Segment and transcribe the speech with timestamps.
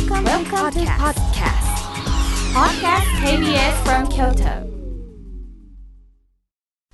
[0.00, 1.60] Welcome, Welcome to podcast.
[2.54, 3.04] Podcast.
[3.22, 4.66] KBS from Kyoto.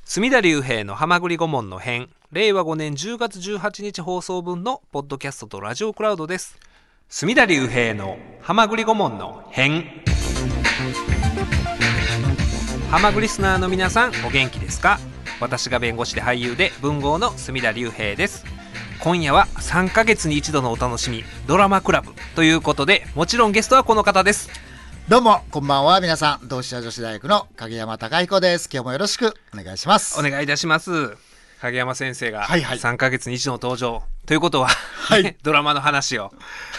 [0.05, 6.59] 隅田隆平の浜栗顧問の編令和5年10月18日放送分のポッドキャストとラジオクラウドです。
[7.09, 9.85] 隅田隆平の浜栗顧問の編。
[12.91, 14.99] 浜栗リスナーの皆さんお元気ですか？
[15.41, 18.45] 私が弁護士で俳優で文豪の隅田隆平です
[19.01, 24.49] 今夜は3ヶ月に一度のお楽しみドラマクラブということでもちろんゲストはこの方です。
[25.09, 26.01] どうも、こんばんは。
[26.01, 28.69] 皆さん、同志社女子大学の影山隆彦です。
[28.73, 30.19] 今日もよろしくお願いします。
[30.19, 31.17] お願いいたします。
[31.61, 32.79] 影山先生がはいはい。
[32.79, 34.03] 3ヶ月に一度の登場。
[34.27, 34.69] ということは、
[35.19, 35.23] い。
[35.23, 36.33] ね ドラマの話を。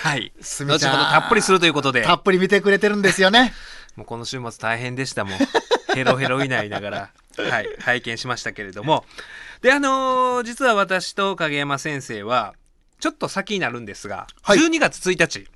[0.03, 0.33] はい。
[0.41, 2.03] 後ほどたっぷりするということで。
[2.03, 3.53] たっぷり見てくれてるんですよね。
[3.95, 5.23] もうこの週末大変でした。
[5.23, 5.39] もん
[5.95, 9.05] ヘロヘロになりながら、はい、拝見しましたけれども
[9.61, 12.53] であのー実は私と影山先生は
[12.99, 15.47] ちょっと先になるんですが、はい12月1日、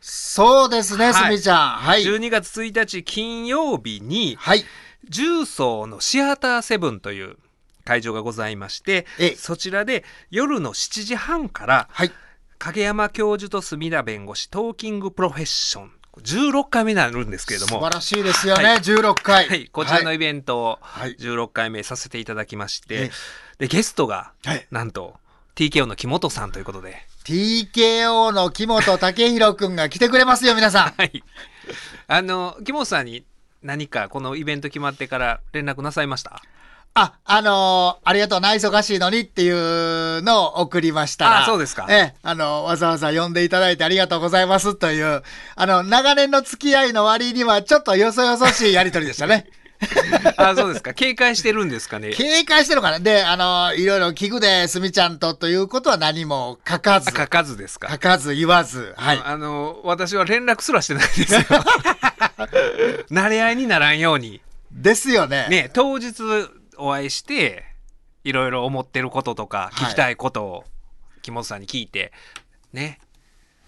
[0.00, 1.58] そうですね、はいすみちゃん。
[1.76, 2.02] はい。
[2.04, 4.64] 12月1日金曜日にはい。
[5.08, 7.36] 重曹のシアターセブンという
[7.84, 12.12] 会場がございましてええそちらで夜の7時半からはい。
[12.58, 17.78] 影山教授と墨田弁護士トーキングプロフェッション16回目になるんですけれども。
[17.78, 18.78] 素晴らしいですよね、はい。
[18.78, 19.48] 16回。
[19.48, 21.16] はい、こちらのはいイベントをはい。
[21.16, 23.10] 16回目させていただきまして、え
[23.58, 24.66] でゲストがはい。
[24.70, 25.14] なんと
[25.54, 30.92] TKO の木本さんということで、TKO の木本武宏くんが来てくれますよ、皆さん。
[31.00, 31.24] はい、
[32.08, 33.24] あの木本さんに
[33.62, 36.42] 何かこのイベント決まってから連絡なさいました？
[36.94, 41.42] あ、あのーありがとうな、忙しいのにっていうのを送りましたら。
[41.42, 41.86] あそうですか。
[41.88, 45.22] ええ、あの、わざわざ呼んでいただいてありがとうございますという、
[45.56, 49.46] あの、長年の付き合いの割にはちょっとよそよそしいやりとりでしたね。
[50.36, 50.94] あそうですか。
[50.94, 52.10] 警戒してるんですかね。
[52.12, 53.00] 警戒してるのかな。
[53.00, 57.90] で、あの、いろいろ聞くで、すみちゃんとということは何も書かず、あ書かずですか。
[57.90, 59.22] 書かず言わず、はい。
[59.24, 61.34] あの私は連絡すらしてないです。
[61.34, 61.40] よ
[63.10, 64.40] 慣れ合いにならんように。
[64.70, 65.46] ですよね。
[65.48, 66.22] ね当日
[66.82, 67.64] お会いして
[68.24, 70.64] いろいろ思ってることとか聞きたいことを
[71.22, 72.12] 木本さんに聞いて
[72.72, 72.98] ね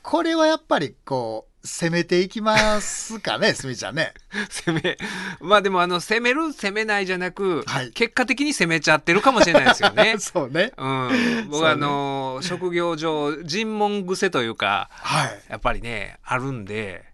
[0.02, 4.12] これはやっぱりこう、攻めていきますかね、 すみちゃんね。
[4.50, 4.98] 攻め
[5.40, 10.16] まあでもあの攻める攻めないじゃなく、はい結果的に攻めちゃってるかもしれないですよね。
[10.20, 10.72] そうね。
[10.76, 15.42] うん、僕はあの職業上尋問癖というかはい。
[15.48, 17.06] やっぱりねあるんで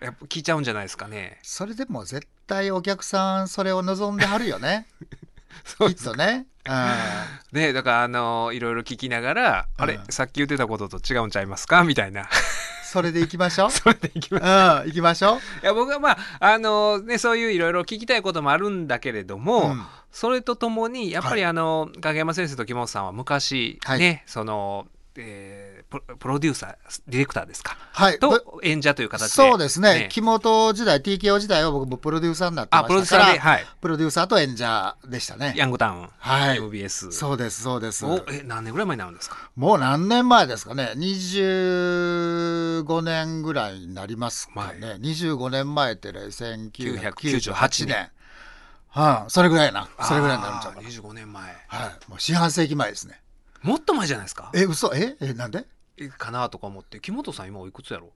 [0.00, 1.38] やっぱ聞いちゃうんじゃないですかね。
[1.42, 4.86] それでも絶対お客さんそれを望んではるよね。
[5.64, 6.46] そうきっとね。
[6.66, 7.58] うん。
[7.58, 11.84] ねだからあのいろいろ聞きながら、あれうんさっき言ってたことと違うんちゃいますか？
[11.84, 12.28] みたいな
[12.84, 13.70] それで行きましょう？
[13.72, 14.44] それでいきます。
[14.82, 15.38] うん、行きましょう？
[15.62, 24.86] いや僕はまああのねそういういろいろ聞きたいこともあるんだけれども、うんそれとともにやっぱりはあの、影山先生と木本さんは昔はいね、その、
[25.16, 26.76] えープロデューサー
[27.08, 27.78] ディレクターですか？
[27.92, 28.18] はい。
[28.18, 35.54] ぶと演者という形でそうですね木本時代、TKO 時代は僕もプロデューサーになってまあプロデューしたから、サーで、はい、プロデューサーと演者でしたね。
[35.56, 38.04] ヤングタウン、はい MBS そうです、そうです。
[38.04, 39.36] おえ何年ぐらい前になるんですか？
[39.56, 44.96] もう何年前ですかね？25年ぐらいになりますかね。
[45.00, 48.10] 25年前ってね、1998年。
[48.96, 49.88] うん、それぐらいやな。
[50.02, 50.88] それぐらいになるんちゃうかな。
[50.88, 52.10] あー25年前はい。
[52.10, 53.20] もう四半世紀前ですね。
[53.62, 54.50] もっと前じゃないですか？
[54.54, 54.92] え、嘘？
[54.94, 55.16] え？
[55.20, 55.60] え、なんで？
[55.60, 55.64] え
[56.08, 58.10] かなとか思って木本さん今おいくつやろ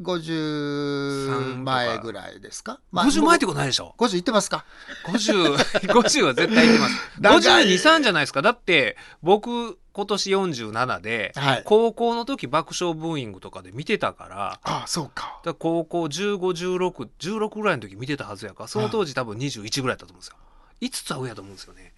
[0.00, 3.94] ?50 前ぐらいですか、50前ってこことないでしょ？
[3.98, 4.64] と ?50 いってますか
[5.06, 5.54] ？50
[5.92, 6.94] 50 は絶対いってます。
[7.20, 7.64] 長い。
[7.66, 8.42] 523じゃないですか？
[8.42, 11.62] だって僕今年47で、はい。
[11.64, 14.60] 高校の時爆笑ブーイングとかで見てたから。
[14.62, 15.24] ああ、そうか。
[15.24, 20.36] だから高校151616ぐらいの時見てたはずやからその当時多分21ぐらいだったと思うんですよ。
[20.80, 21.92] 5つは上やと思うんですよね。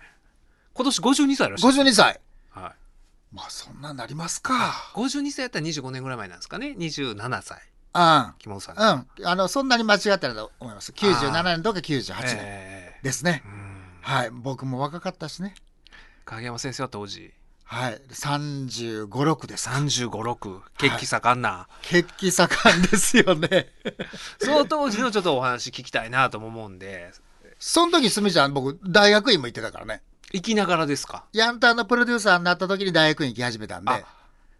[0.73, 2.21] 今年52歳らしいです52歳。
[3.35, 4.55] はい、まあ、そんななりますか。
[4.95, 7.59] 52歳やったら25年ぐらい前なんですかね27歳
[7.93, 8.35] うん。
[8.39, 9.27] 木本さんうん。
[9.27, 10.93] あの、そんなに間違ってないと思います。
[10.93, 13.49] 97年とか98年えですねえ。
[13.49, 13.71] うん
[14.03, 14.31] はい。
[14.31, 15.55] 僕も若かったしね。
[16.25, 17.33] 影山先生は当時
[17.65, 18.01] はい。
[18.11, 19.69] 35、6です。
[19.69, 23.69] 356血気盛んな、血気盛んですよね。
[24.43, 27.13] その当時のちょっとお話聞きたいなとも思うんで
[27.61, 30.03] その時、すみちゃん、僕、大学院も行ってたからね。
[30.33, 31.25] 生きながらですか？
[31.33, 33.91] ヤンタンのプロデューサーになった時に大学院行き始めたんで。
[33.91, 34.03] あ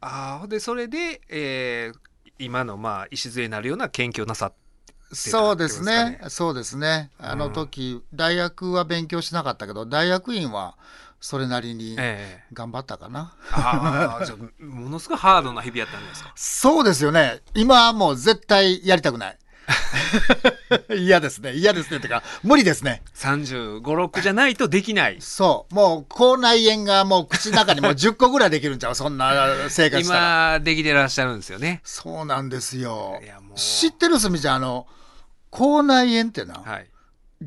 [0.03, 1.99] あーでそれで、えー
[2.43, 7.11] 今のまあ礎になるような研究をなさってそうですねそうですね。
[7.19, 10.79] あの時、大学は勉強しなかったけど、大学院は
[11.21, 13.35] それなりにええ頑張ったかな。
[13.51, 16.33] ああじゃあものすごいハードな日々やったんですか？
[16.35, 17.43] そうですよね。
[17.55, 19.39] 今はもう絶対やりたくない。
[20.97, 21.55] 嫌ですね。
[21.55, 21.99] 嫌ですね。
[21.99, 23.03] ってか無理ですね。
[23.15, 25.19] 3 5 6じゃないとできない。
[25.21, 25.75] そう。
[25.75, 30.55] もう口内炎がもう口の中にもう 10個ぐらいできるんちゃうそんな生活したら。
[30.57, 31.81] 今できてらっしゃるんですよね。
[31.85, 33.21] そうなんですよ。
[33.23, 33.59] いやもう。
[33.59, 34.87] 知ってるすみちゃんあの
[35.51, 36.87] 口内炎ってな、はい。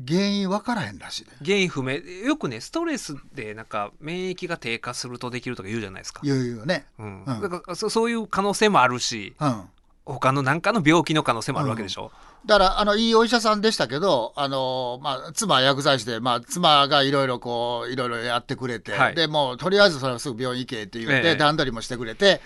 [0.06, 1.30] 原因分からへんらしいで。
[1.44, 1.94] 原因不明。
[2.26, 6.86] よくねストレスでなんか免疫が低下するとできるとか言うじゃないですか、言うよね。
[6.98, 7.24] うん。
[7.24, 7.40] うん。
[7.40, 9.34] だからそそういう可能性もあるし。
[9.40, 9.68] うん
[10.04, 12.12] 他の何かの病気の可能性もあるわけでしょ、
[12.46, 19.14] だからあのいいお医者さんでしたけどあの、まあ、妻は薬剤師で、まあ、妻がいろいろこういろいろやってくれて、はい。
[19.14, 21.36] でもうとりあえずそれはすぐ病院行けって言って、ええ。
[21.36, 22.42] 段取りもしてくれて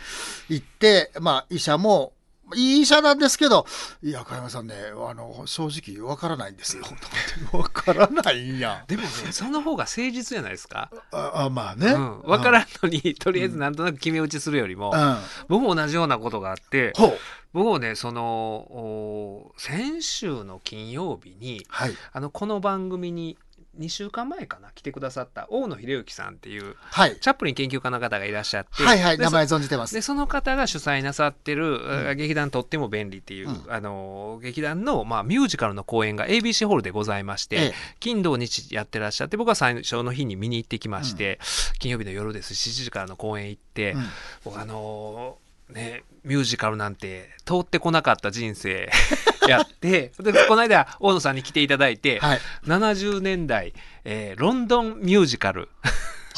[0.49, 2.13] 行って、まあ、医者も
[2.55, 3.67] いい医者なんですけど
[4.03, 4.75] 「いや加山さんね
[5.09, 8.85] あの正直わからないんですよ」と思って「わからないんや。
[8.89, 15.17] でもねその方が誠実じゃないですか」ああまあね、うん、分からんのに、とりあえずなんとなく決め打ちするよりも、うん、うん
[15.49, 17.19] 僕も同じようなことがあってほう。
[17.53, 21.95] 僕もねそのお先週の金曜日にはい。
[22.13, 23.39] あのこの番組に
[23.79, 27.19] 2週間前かな来てくださった大野秀之さんっていうはい。
[27.21, 29.95] チャップリン研究家の方がいらっしゃってはいはいで名前存じてます。
[29.95, 32.17] でその方が主催なさってる、ん。
[32.17, 33.65] 劇団とっても便利っていう、うん。
[33.69, 37.75] あの劇団の、まあ、ミュージカルの公演が ABC ホールでございまして、ええ。
[38.01, 41.39] 金土日やってらっしゃって僕は最初の日に見に行ってきまして、
[41.79, 44.05] 金曜日の夜です7時からの公演行って、うん。
[44.45, 45.39] 僕あの
[45.71, 48.91] ねミュージカルなんて通ってこなかった人生
[49.49, 52.41] やってでこの間大野さんに来ていただいて、はい。
[52.67, 53.73] 70年代、
[54.05, 55.69] えーロンドンミュージカル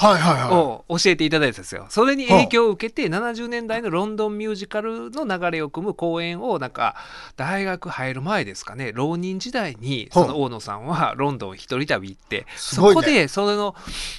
[0.01, 0.53] はいはいはい。
[0.53, 1.87] を教えていただいたんですよ。
[1.91, 6.97] それに影響を受けて70年代のロンドンミュージカルの流れを組む公演をなんか
[7.37, 8.93] 大学入る前ですかね。
[8.93, 13.75] 浪人時代にその大野さんはロンドン一人旅行ってそこでその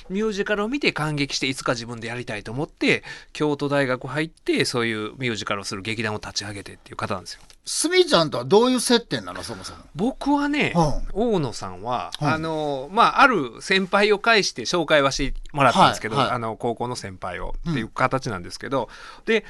[0.09, 3.03] ミュージカルを見て感激していつか自分でやりたいと思って
[3.33, 7.41] 京都大学入ってそういうミュージカルをする劇団を立ち上げてっていう方なんですよ。
[7.63, 9.79] すみちゃんとはどういう接点なのそもそも？
[9.95, 11.35] 僕はね、うん。
[11.35, 12.27] 大野さんは、うん。
[12.27, 16.35] あのまあある先輩を介して紹介はしてもらったんですけど、はいはい。
[16.35, 17.71] あの高校の先輩をうん。
[17.71, 18.89] っていう形なんですけど、
[19.25, 19.45] で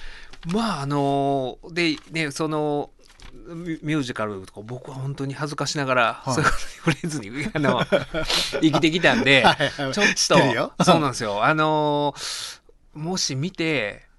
[0.47, 2.89] まああのでねその
[3.45, 6.35] ミュージカルとか僕は本当に恥ずかしながら、はい。
[6.35, 7.85] そういうことに触れずにあの
[8.59, 10.05] 生きてきたんで、はいはいちょっ
[10.77, 11.45] とそうなんですよ。
[11.45, 12.13] あの
[12.93, 14.10] もし見てえ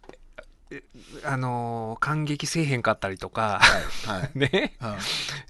[1.24, 3.60] あの感激せえへんかったりとか、
[4.06, 4.30] はいはい。
[4.38, 4.76] ね。
[4.80, 4.96] うん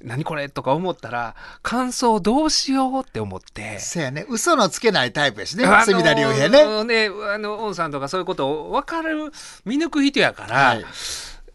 [0.02, 3.78] 何これとか思ったら感想どうしようって思って。
[3.78, 4.26] せやね。
[4.28, 5.64] 嘘のつけないタイプやしね。
[5.64, 6.84] あの隅田竜平ね。
[6.84, 9.32] ねあのオンさんとかそういうことを分かる
[9.64, 10.84] 見抜く人やから、はい。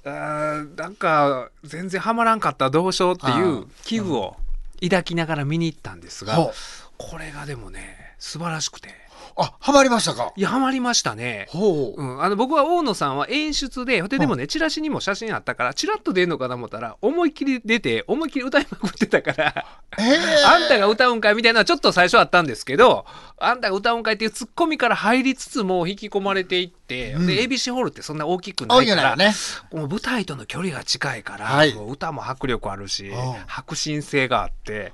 [0.06, 4.38] あーなんか全然ハマらんかったらどうしようっていう危惧を
[4.82, 6.54] 抱きながら見に行ったんですが、ほう。
[6.98, 8.90] これがでもね素晴らしくて
[9.40, 10.34] あハマりましたか？
[10.36, 11.46] いやハマりましたね。
[11.50, 12.02] ほう。
[12.02, 19.66] うん、あの僕は大野さんは演出でででもねチラシにも写真あったからチラッと出るのかな思ったら思いっきり出て思いっきり歌いまくってたから
[20.00, 23.06] ええあんたが歌うんかいみたいなのはちょっと最初あったんですけど、
[23.40, 27.28] あんたが歌うんかいっていうツッコミから入りつつも引き込まれていって、うん。
[27.28, 29.34] で、ABC ホールってそんな大きくな多いいから、よね。
[29.72, 31.70] もう舞台との距離が近いから、はい。
[31.70, 33.16] 歌も迫力あるしうん、
[33.48, 34.92] 迫真性があって、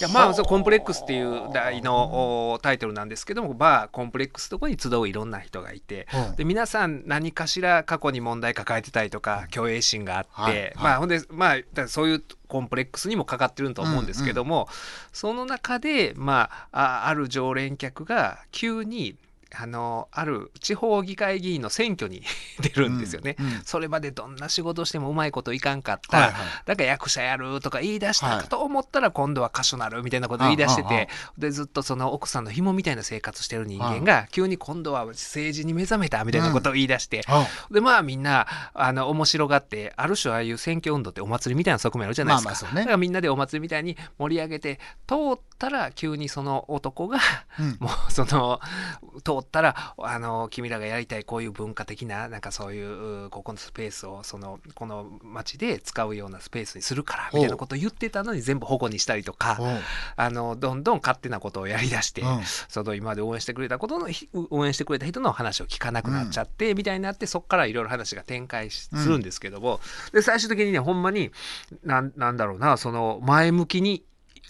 [0.00, 0.44] いや、まあ、そう。
[0.44, 6.36] コンプレックスっていう題のおタイトルなんですけども、バーコンプレックスとこに集ういろんな人がいて、うん。
[6.36, 10.54] で皆さん何かしら過去に問題抱えてたりとか虚栄心があって、はい。
[10.54, 10.72] はい。
[10.76, 14.68] まあほんでまあそういうコンプレックスにもかかってると思うんですけども、
[15.12, 19.16] その中でまああある常連客が急に
[19.54, 22.22] あのある地方議会議員の選挙に
[22.60, 23.62] 出るんですよね、うんうん。
[23.64, 26.34] それまでどんな仕事してもうまいこといかんかった、はいはい。
[26.66, 28.40] だから役者やるとか言い出したはい。
[28.42, 42.80] かと思ったら今度は歌手なるみたいなこと言い出してああああてでずっとその奥さんの紐みたいな生活してる人間が急に今度は政治に目覚めたみたいなことを言い出して、あでまあみんなあの面白がってある種ああいう選挙運動ってお祭りみたいな側面あるじゃないですか,、まあまあね。
[42.82, 47.18] だからみんなでお祭りみたいに盛り上げて通ったら急にその男が
[47.58, 47.76] うん。
[47.80, 48.60] もうその
[49.24, 59.58] 通ったらあの君らがやりたいこういう文化的ななんかそういううここのスペースをそのこの町で使うようなスペースにするからみたいなことを言ってたのに全部保護にしたりとか
[60.16, 62.40] あのどんどん勝手なことをやりだして、うん。
[62.68, 69.80] その今まで応援してくれたことのひ応援してくれた人の話を聞かなくなっちゃって、みたいになってそこからいろいろ話が展開するんですけども、
[70.12, 71.30] で最終的にねほんまに
[71.84, 74.04] なんなんだろうなその前向きに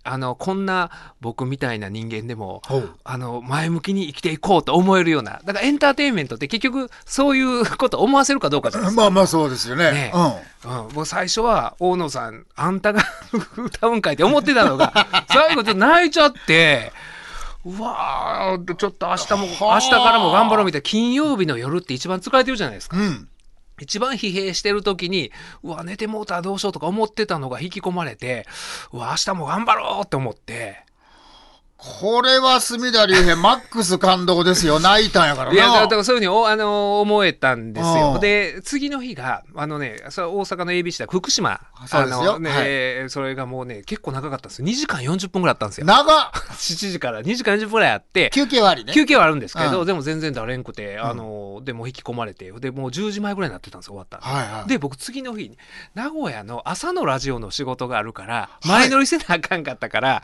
[0.04, 0.90] あのこんな
[1.21, 2.62] 僕みたいな人間でも
[3.04, 9.02] あの前向きに生きていこうと思えるようなだからエンターテインメントって結局そういうこと思わせるかどうかじゃないですか。
[9.02, 9.92] まあまあそうですよね。
[9.92, 10.87] ねうん。
[10.87, 13.02] うん、もう最初は大野さんあんたが
[13.57, 14.92] 歌うんかいって思ってたのが
[15.30, 16.92] 最後ちょっと泣いちゃって
[17.64, 19.80] うわーちょっと明日も明はあ。
[19.80, 22.97] 日からも頑張ろうみたいな金曜日の夜って一番疲れてるじゃないですか。
[22.97, 23.28] うん
[23.81, 25.31] 一番疲弊してる時に、
[25.63, 28.47] うわ、寝てもうたらどうしようとか思ってたのが引き込まれて、
[28.93, 30.88] うわ、明日も頑張ろうって思って、
[31.81, 34.81] これは隅田隆平、マックス感動ですよ。
[34.81, 35.55] 泣いたんやからな。
[35.55, 38.17] いや、だだからそういうふうにお、あの思えたんですうよ。
[38.17, 41.61] んで、次の日が、あのね、それ大阪の ABC だ、福島。
[41.87, 44.67] そうですよあのね、はいそれがもうね、結構長かったんですよ。
[44.67, 45.87] 2時間40分ぐらいあったんですよ。
[45.87, 48.93] 長っ7時から2時間40分ぐらいあって、休憩はありね。
[48.93, 54.25] 休憩はあるんですけど、うんでも全然だれんくて、あの、でもう引き込まれて、で、もう10時前ぐらいになってたんですよ、終わったら。
[54.25, 54.69] はいはい。
[54.69, 55.57] で、僕次の日に、
[55.95, 60.23] 名古屋の朝のラジオの仕事があるから、い前乗りせなあかんかったから、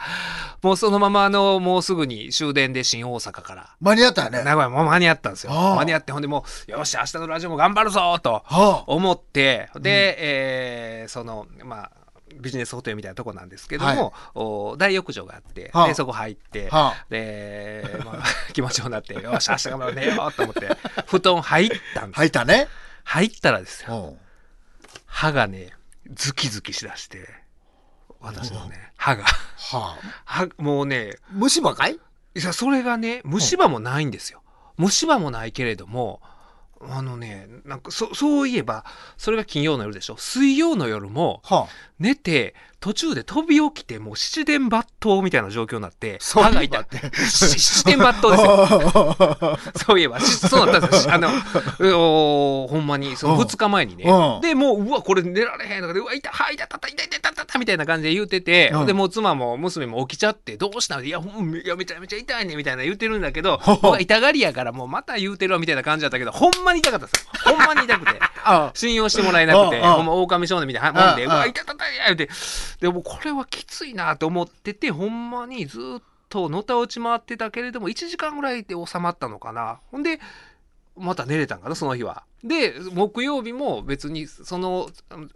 [0.61, 4.43] もうそのままあの、もうすぐに終電で新大阪から、間に合ったよね。
[4.43, 5.53] 名古屋もう間に合ったんですよ。
[5.53, 11.91] 間に合って、ほんでもう、よし、明日のラジオも頑張るぞとは思って、で、えーその、まあ、
[12.41, 15.89] ビジネスホテルみたいなとこなんですけども、お大浴場があって、はあ。
[15.89, 20.69] でそこ入って、あ、はあ、で、まあ、 気持ちよくなって、よし、明日頑張ろうねよと思って、
[21.07, 22.17] 布団入ったんです。
[22.17, 22.69] 入ったね。
[23.05, 24.19] 入ったらですよ、うん。
[25.07, 25.73] 歯がね、
[26.13, 27.29] ズキズキしだして、
[28.25, 29.25] 私のね、歯が。
[29.25, 29.29] は
[29.73, 29.99] あ。
[30.25, 31.95] 歯もうね、虫歯かい？
[31.95, 31.99] い
[32.43, 34.43] や、それがね、虫歯もないんですよ。
[34.77, 36.21] 虫歯もないけれども、
[36.81, 38.85] あのね、なんかそ、そういえば、
[39.17, 40.17] それが金曜の夜でしょ？
[40.17, 46.85] 水曜の夜も、は寝て、途中で飛び起きて、もう七点抜刀みたいな状況になって、そう歯が痛い。
[47.31, 49.59] し七点抜刀ですよ。
[49.87, 51.15] そういえば、し そうだったんですよ。
[51.15, 51.29] あの、
[51.97, 54.41] おーほんまに、そのうん2日前にねうん。
[54.43, 61.05] で、もう、うわ、これ寝られへんとかで、うわ、痛い、歯痛い、痛い、痛い、痛い、痛い、痛い、みたいな感じで言ってて、うんで、もう妻も娘も起きちゃって、どうしたの？
[61.05, 63.61] いや、めちゃめちゃ痛いね、みたいな言ってるんだけど、
[63.99, 67.31] 痛がりやから、もうまた言うてるわ、みたいな感じだったけど、ほんまに痛かったですよ。
[67.45, 68.21] ほんまに痛くて。
[68.47, 72.29] あ信用してもらえなくて、ほんま狼少年みたいなもんで、ううんわ、痛い痛い痛い言うて、
[72.81, 79.81] でもこれはきついなと思ってて、ほんまにずっとのた落ち回ってたけれども、1時間ぐらいで収まったのかな。
[79.91, 80.21] ほんで、
[80.97, 82.23] また寝れたんかな、その日は。
[82.45, 84.89] で、木曜日も別に、その、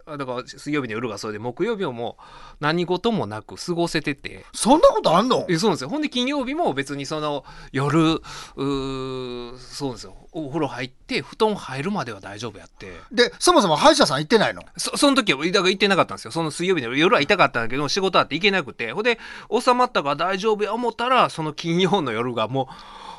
[0.05, 2.23] あだから水曜日の夜がそれで、木曜日ももう
[2.61, 5.45] 何事もなく過ごせてて、そんなことあんの？
[5.49, 5.89] えそうなんですよ。
[5.89, 10.15] ほんで金曜日も別にその夜、うーそうなんですよ。
[10.31, 12.93] お風呂入って、布団入るまでは大丈夫やって。
[13.11, 14.61] で、そもそも歯医者さん行ってないの？
[14.77, 16.31] そその時は、だから行ってなかったんですよ。
[16.31, 18.91] その水曜日の夜は痛かったんだけど、仕事あって行けなくて。
[18.93, 19.19] ほんで、
[19.51, 22.67] 収まったから大丈夫や思ったら、その金曜の夜がもう、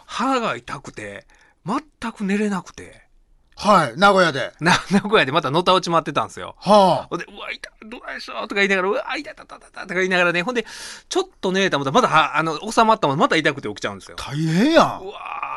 [0.06, 1.26] 歯が痛くて、
[1.66, 3.10] 全く寝れなくて。
[3.56, 4.52] はい、名古屋で。
[4.60, 6.56] な、 名古屋でまたのた落ち回ってたんですよ。
[6.58, 10.64] はほんで、うわ、痛い、どうでしょうとか言いながら、うわ、痛い、痛い、痛い、痛いとか言いながらね、ほんで、
[11.10, 14.22] ちょっと寝れたもんまた、はあの、収まったもんまた痛くて起きちゃうんですよあ、。
[14.22, 15.08] 大変やんう。
[15.08, 15.12] わ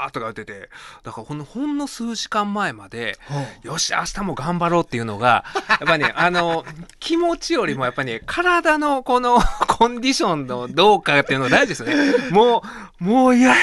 [0.07, 0.69] ーとか言ってて、
[1.03, 3.17] だからほんのほんの数時間前まで、
[3.63, 6.65] うんよし、明日も頑張ろうっていうのが、 やっぱね、あの、
[6.99, 12.29] 気持ちよりもやっぱね、体のこの コンディションのどうかっていうのが大事ですよね。
[12.31, 12.63] も
[12.99, 13.55] う、もう嫌や。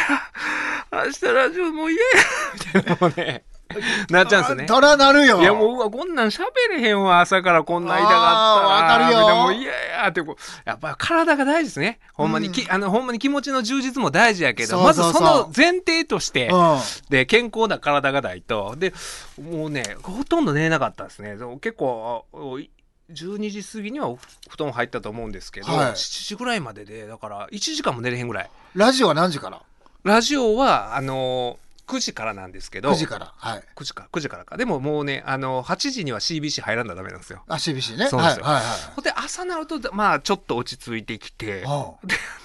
[0.93, 2.07] 明日ラジオもう嫌や。
[2.55, 3.45] みたいなもうね、
[4.11, 4.67] なっちゃうんですよね。
[4.67, 5.41] たらなるよ。
[5.41, 8.19] いやもううわこんなん喋れへんわ朝からこんな痛かったら。
[8.19, 9.09] わかるよ。
[9.09, 12.01] みたいなもう嫌やってこうやっぱり体が大事ですね。
[12.15, 15.13] ほんまに、きあのほんまに気持ちの充実も大事やけどそうそうそう。
[15.13, 16.79] まずその前提として、うん。
[17.09, 18.75] で健康な体がないと。
[18.77, 18.93] で
[19.41, 21.37] もうねほとんど寝れなかったですね。
[21.61, 22.71] 結構あおい
[23.13, 24.15] 12時過ぎには
[24.49, 25.93] 布団入ったと思うんですけど、はい。
[25.93, 28.51] 7時ぐらいまででだから1時間も寝れへんぐらい。
[28.75, 29.61] ラジオは何時から？
[30.03, 31.59] ラジオはあの
[31.91, 33.33] 9時からなんですけど ?9 時から。
[33.37, 33.63] はい。
[33.77, 38.09] 9時か9時からかでももうねあの8時には CBC 入らんだダメなんですよあ、CBC ね。
[38.09, 39.03] そうですよはいはいはい。
[39.03, 41.95] で朝なるとまあちょっと落ち着いてきては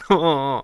[0.09, 0.63] うんうん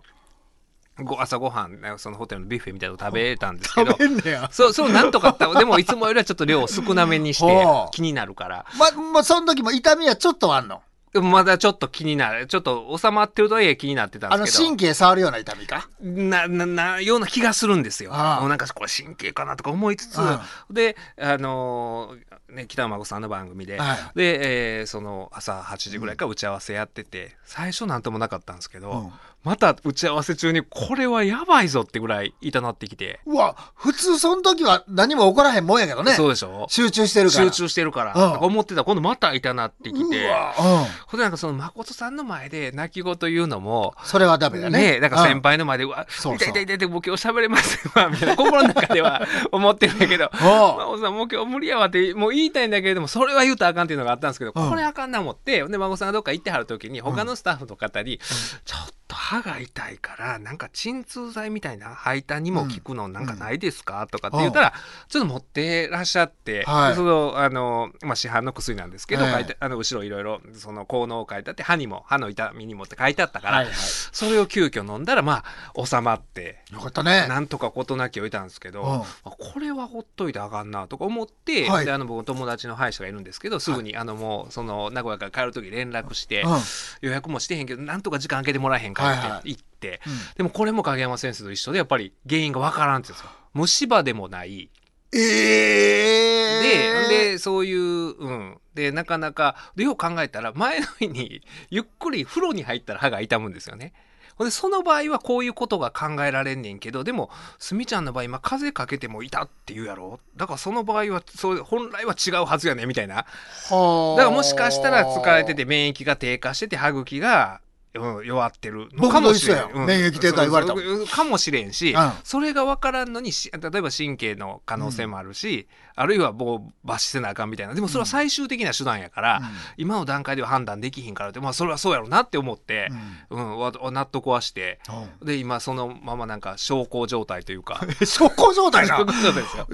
[1.05, 4.50] ご朝ごはんねそのホテルのビュッフェみたいなの食べたんですあけど食べんねや。
[4.51, 10.81] そうそうなんとかたでもいつもよりはちょっと量少なめにしてはあ気になるからま、まあ、その時も痛みはちょっとはあんの？
[11.13, 12.48] まだちょっと気になる。
[12.48, 14.70] ちょっと収まってるとはいえ気になってたんあの、ですけど。
[14.70, 15.89] 神経触るような痛みか？
[16.01, 18.13] な、な、な、ような気がするんですよ。
[18.13, 18.39] ああ。
[18.39, 20.18] もうなんかこれ神経かなとか思いつつ。
[20.20, 29.12] あ、で、あのーね、北孫さんの番組で、はいで、えーその朝8時ぐらいから打ち合わせやってて、最初なんともなかったんですけど、うん
[29.43, 36.13] また打ち合わせ中にこれはやばいぞってぐらい痛なってきて、うわ、普通その時は何も起こらへんもんやけどね。
[36.13, 36.67] そうでしょ？
[36.69, 37.45] 集中してるから。
[37.45, 38.39] 集中してるから、うん。
[38.39, 38.81] 思ってた。
[38.81, 40.86] ら今度また痛なってきて、うわ、うん。
[41.07, 44.93] ほんでなんかその誠さんの前で泣き言言うのも、それはダメだね。
[44.93, 46.50] ねなんか先うん輩の前で、うわ、そうそう。
[46.50, 54.69] 痛い痛い痛い痛い、もう今日喋れませんわ、みたいな、心の中では 思ってるんだけど、おう孫さんもう今日無理やわって、もう言いたいんだけれども、それは言うとあかんっていうのがあったんですけど、うん。
[54.69, 58.19] これあかんな思って、で、孫さんがどっか行ってはる時に、他のスタッフの方に、
[58.65, 59.00] ちょっと
[59.31, 64.73] 歯が痛いからなんか鎮痛剤みたいな吐いたにも効くのなんかないですか、とかって言ったら
[65.07, 66.95] ちょっと持ってらっしゃって、はい。
[66.95, 73.73] そのあの、まあ、市販の薬なんですけど、ええ書いてあの後ろいろいろその効能を書いてあって歯にも歯の痛みにもって書いてあったから、はいはい。
[73.73, 76.65] それを急遽飲んだらまあ収まって。
[76.73, 77.27] よかったね。
[77.29, 78.89] なんとか事なきを得たんですけど、うん。
[79.01, 81.85] あこれはほっといてあかんなとか思って、はい。
[81.85, 86.59] であの僕友達の歯医者がいるんですけどすぐに、あのもうその名古屋から帰る時連絡して、うん。
[87.00, 89.88] 予約もしてへんけどなんとか時間空けてもらえへんかって。
[89.88, 90.00] はいはい
[90.38, 93.32] でもこれも影山先生と一緒でやっぱり原因がわからんって言うんですよ。
[93.54, 94.70] 虫歯でもない。
[95.13, 98.58] ええで、で、そういう、うん。
[98.74, 103.94] で、なかなか、で、よう考えたら、前の日に、 ゆっくり風呂に入ったら歯が痛むんですよね。
[104.38, 110.20] ほんで、その場合はこういうことが考えられんねんけど、でも、すみちゃんの場合、今、風邪かけても痛って言うやろ。
[110.38, 113.16] だからその場合は、そう、本来は違うはずやねみたいな。
[113.16, 114.18] だはあ。
[114.18, 117.60] からもしかしたら疲れてて免疫が低下してて歯茎が、
[117.93, 118.88] うん、弱ってる。
[118.93, 119.57] のかもしれん。
[119.63, 119.88] 僕と一緒やん。
[119.88, 120.74] 免疫低下言われた
[121.13, 122.12] かもしれんし、うん。
[122.24, 127.74] それが分からんのにし例えば神経の可能性もあるし、あるいはもう抜歯せなあかんみたいな。
[127.74, 129.45] でもそれは最終的な手段やから、うん。
[129.77, 132.89] 今の段階では判断できひんからってまあそれはそうやろうなって思って、
[133.29, 133.57] うん。
[133.57, 134.79] わわ納得はして
[135.21, 135.27] うん。
[135.27, 137.81] で今そのままなんか小康状態というか。
[138.01, 138.98] え 小康状態な。
[139.00, 139.67] 状態ですよ。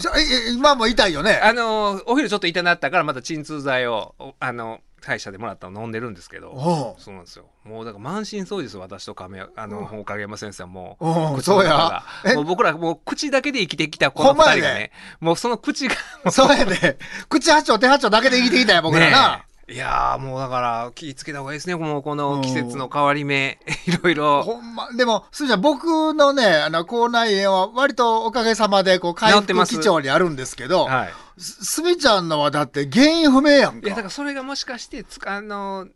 [0.53, 1.39] 今も痛いよね。
[1.43, 7.45] あのお昼ちょっと痛なったからまた鎮痛剤をおあの歯医者でもらったの飲んでるんですけど、そうなんですよ。
[7.63, 9.95] もうだから満身創痍ですよ私と亀あのう。
[9.95, 12.03] ん影山先生はもおうそうや。
[12.25, 12.35] え？
[12.35, 14.61] もう僕らもう口だけで生きてきたこのほんまやで。
[14.61, 15.95] 二人がねもうその口が
[16.31, 16.97] そうやね
[17.29, 23.59] 口八丁手八丁だけで生きてきたんや僕らな、いやーもうだから気ぃつけた方がいいですねもうこの季節の変わり目。
[23.85, 29.79] いろいろほんま、でも、すーちゃん、僕のね、あの、口内炎は割とおかげさまで、こう、回復治ってます。
[29.79, 34.01] 基調にあるんですけど、はいすみちゃんのはだって原因不明やんかいやだか。
[34.03, 35.87] らそれがもしかしてつかあの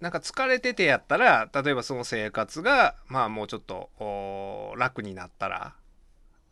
[0.00, 5.74] なんか疲れててやったら例えばその生活がまあもうちょっとお楽になったら、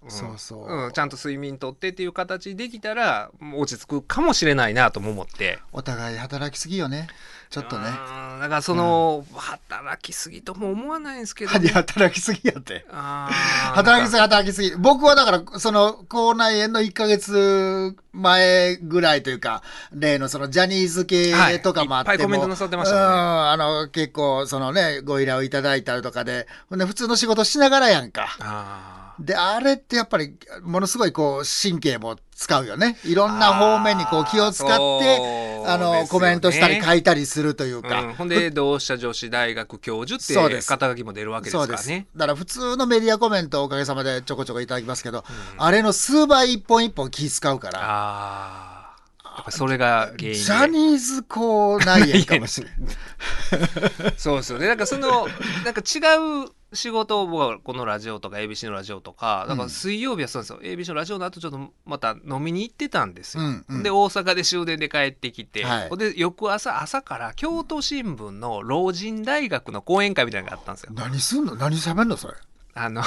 [0.08, 7.08] んそうそうんちゃんと睡眠とってっていう形できたら落ち着くかもしれないなとも思ってお互い働きすぎよね。
[7.52, 7.88] ちょっとね。
[7.88, 12.84] うんだからその、働きすぎとも思わないんですけど、何働きすぎやって。
[12.90, 14.74] 働きすぎ、働きすぎ。
[14.76, 23.06] 僕はだから、その、口内炎の1ヶ月前ぐらいというか、例のそのジャニーズ系とかもあっても、はいコメントなさってましたねうん、
[23.50, 28.34] あの、結構、そのね、ご依頼をいただいたりとかで、ほんで、普通の仕事しながらやんか。
[28.40, 32.98] あで、あれってやっぱり、ものすごいこう、神経も使うよね。
[33.04, 38.02] いろんな方面にこう気を使って、あの、ねコメントしたり書いたりするというーか。
[38.02, 41.84] うんほんで同志社女子大学教授ってそう肩書きも出るわけでそうです。
[41.84, 42.06] すからね。
[42.16, 45.24] だから普通のメディアコメントおかげさまでちょこちょこいただきますけど、
[45.56, 48.82] あれの数倍一本一本気使うから、ああ。
[49.24, 50.34] やっぱそれが原因で。
[50.34, 54.14] ジャニーズ校内炎かもしれない。
[54.18, 54.68] そうですよね。
[54.68, 55.26] なんかその、
[55.64, 56.00] なんか違
[56.44, 60.74] う仕事を僕はこのラジオとか ABC のラジオとか、だから水曜日はそうなんですよ。
[60.74, 63.42] ABC のラジオの後ちょっとまた飲みに行ってたんですよ。
[63.42, 70.92] うんうんで、大阪で終電で帰ってきて、はいで、翌朝、朝から京都新聞の老人大学の講演会みたいなのがあったんですよ。
[70.94, 71.54] 何すんの？
[71.56, 72.34] 何喋んのそれ？
[72.74, 73.02] あの、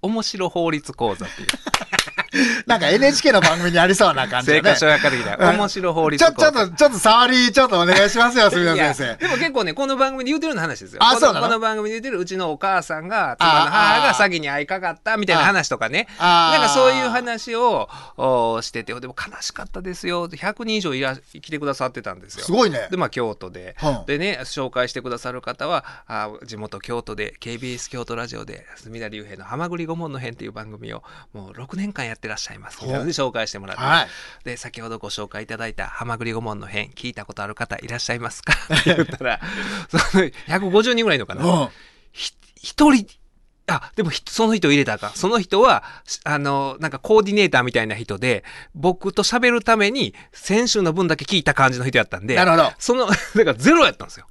[0.00, 1.48] 面白法律講座っていう。
[2.66, 4.60] なんか NHK の番組にありそうな感じでね。
[4.60, 6.32] 生活小百科的なうん面白法律ちょ。
[6.32, 11.00] ちょっと、ちょっと触り、ちょっとお願いしますよ、すみません先いやでも結構ね、この番組で言うてるような話ですよ。
[11.02, 11.46] あそうなの？
[11.48, 16.06] この番組で言うてるうちのお母さんが、妻の母が詐欺に遭いかかったみたいな話とかね。
[16.18, 20.28] なんかそういう話をおしてて、でも悲しかったですよ。
[20.28, 22.44] 100人以上いら来てくださってたんですよ。
[22.44, 23.76] すごいねで、まあ京都で。
[23.82, 32.76] うんでね、紹介してくださる方は、あ地元京都で、KBS 京都ラジオで、隅田隆平のハマグリ顧問の編っていう番組をもう6年間やってらっしゃいます。
[32.76, 33.82] みたいなので紹介してもらって。
[33.82, 34.08] はい。
[34.44, 38.52] で、先ほどご紹介いただいたハマグリ顧問の編、聞いたことある方いらっしゃいますか？
[38.74, 39.40] って言ったら、
[39.88, 41.70] その150人ぐらいのかな、
[42.12, 43.06] 一人、
[43.66, 45.10] あ、でもひその人入れたかん。
[45.14, 54.26] その人は、しあの、なんかコーディネーターみたいな人で、僕と喋るために、先週の分だけ聞いた感じの人やったんで、なるほどその、 だからゼロやったんですよ。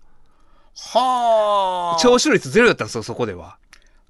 [0.75, 2.01] はあ。
[2.01, 3.57] 聴取率ゼロやったんですよ、そこでは。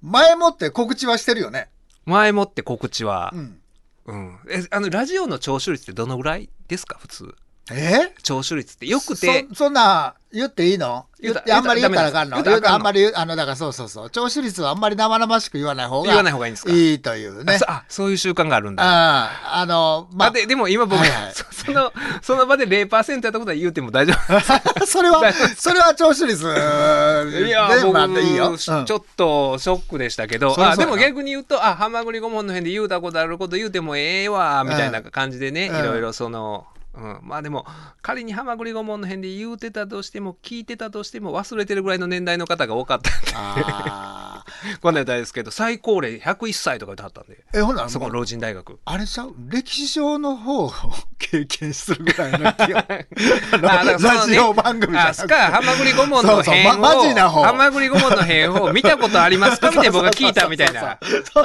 [0.02, 1.70] 前もって告知はしてるよね。
[2.06, 3.62] 前もって告知はう、ん。
[4.10, 4.40] うん。
[4.50, 7.36] え、あの、ラジオの聴取率ってどのぐらいですか、普通。
[7.76, 8.14] え？
[8.24, 8.86] 聴取率って。
[8.88, 11.06] よくて、そそんな言っていいの？
[11.22, 12.42] 言ってあんまり言ったらあかんの？
[12.42, 13.36] 言あかんまりあの。
[13.36, 14.10] だからそうそうそう。
[14.10, 16.08] 聴取率はあんまり生々しく言わない方が。
[16.08, 16.72] 言わない方がいいんですか？
[16.72, 18.84] いいというねあそういう習慣があるんだ。
[18.84, 19.26] あ
[19.58, 21.34] ああのまあ、で、でも今僕、はいはい。
[21.36, 24.40] そその、その場で0%やったことは言うても大丈夫。
[24.88, 25.22] それは
[25.58, 28.58] それは聴取率いや、で僕、まあいいよ、うん。
[28.58, 35.80] ちょっとショックでしたけど、あでも逆に言うと、あ、ハマグリ顧問の辺で言うたことあること言うてもええわ、みたいな感じでね、うん。
[35.80, 37.66] いろいろその、うん、まあでも
[38.02, 43.32] 仮にハマグリ顧問の辺で言うてたとしても聞いてたとしても忘れてるぐらいの年代の方が多かったんで。
[43.36, 44.44] あ
[44.82, 47.38] こんなんやですけど最高齢101歳とか歌ったんで。
[47.54, 48.80] え、ほんならそこもう老人大学。
[48.86, 49.34] あれちゃう？
[49.48, 50.72] 歴史上の方を
[51.18, 52.86] 経験するぐらいの気が
[53.62, 55.22] あラジオ番組じゃなくて。
[55.22, 57.44] あすか、ハマグリ顧問のそうそう編を、まマジな方。
[57.44, 60.98] ハマグリ顧問の編を見たことありますかみたいな僕が聞いたみたいな。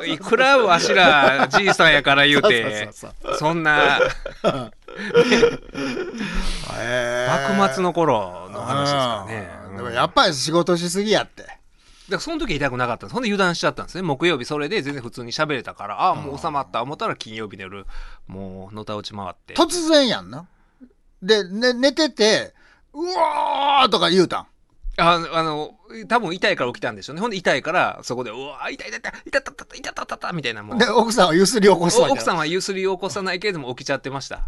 [0.07, 2.88] いくらわしらじいさんやから言うて
[3.38, 4.00] そんな
[7.57, 11.59] 幕末の頃の話ですからね、でもやっぱり仕事しすぎやって
[12.09, 13.14] だその時痛くなかったんで。
[13.14, 14.02] ほんで油断しちゃったんですね。
[14.02, 17.87] 木曜日それで全然普通に喋れたから、ああ、もう収まった思ったら金曜日の夜、
[18.26, 19.54] もうのたうち回って。
[19.54, 20.46] 突然やんな。
[21.22, 22.54] で、寝てて、
[22.92, 24.46] うわーとか言うたん。
[24.96, 25.74] ああの、
[26.07, 27.22] 多分痛いから起きたんでしょうね。
[27.22, 30.62] ほんで痛いから、そこで、うわ痛い痛い痛い、痛い痛い、痛い痛い痛い、みたいな。
[30.76, 34.46] で、奥さんはゆすり起こす奥さんはゆすり起こさないけれども起きちゃってました。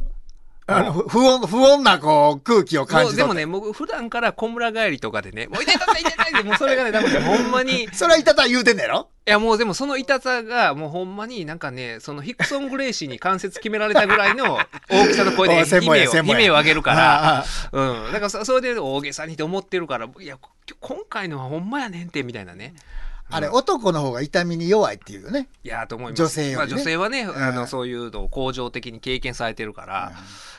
[0.69, 14.59] あの不穏、不穏なこう空気を感じ取ってもうでもね、僕普段から小村帰りとかでね、もう痛い痛い痛い痛いって、もうそれがね、多分ね、ほんまに、それはいたた言うてんねやろいやもうでもその痛さが、もうほんまになんかね、そのヒクソン・グレイシーに関節決められたぐらいの
[14.91, 18.13] 大きさの声でおい専門や悲鳴を、専門や悲鳴を上げるから、うん。
[18.13, 20.37] だからそそれで大げさにって思ってるから、いや、
[20.81, 22.75] 今回のはほんまやねんって、みたいなね。
[23.29, 25.49] あれ、男の方が痛みに弱いっていうね。
[25.65, 30.13] いやと思います女性よりねまあ、女性はね、あのそういうのを恒常的に経験されてるから、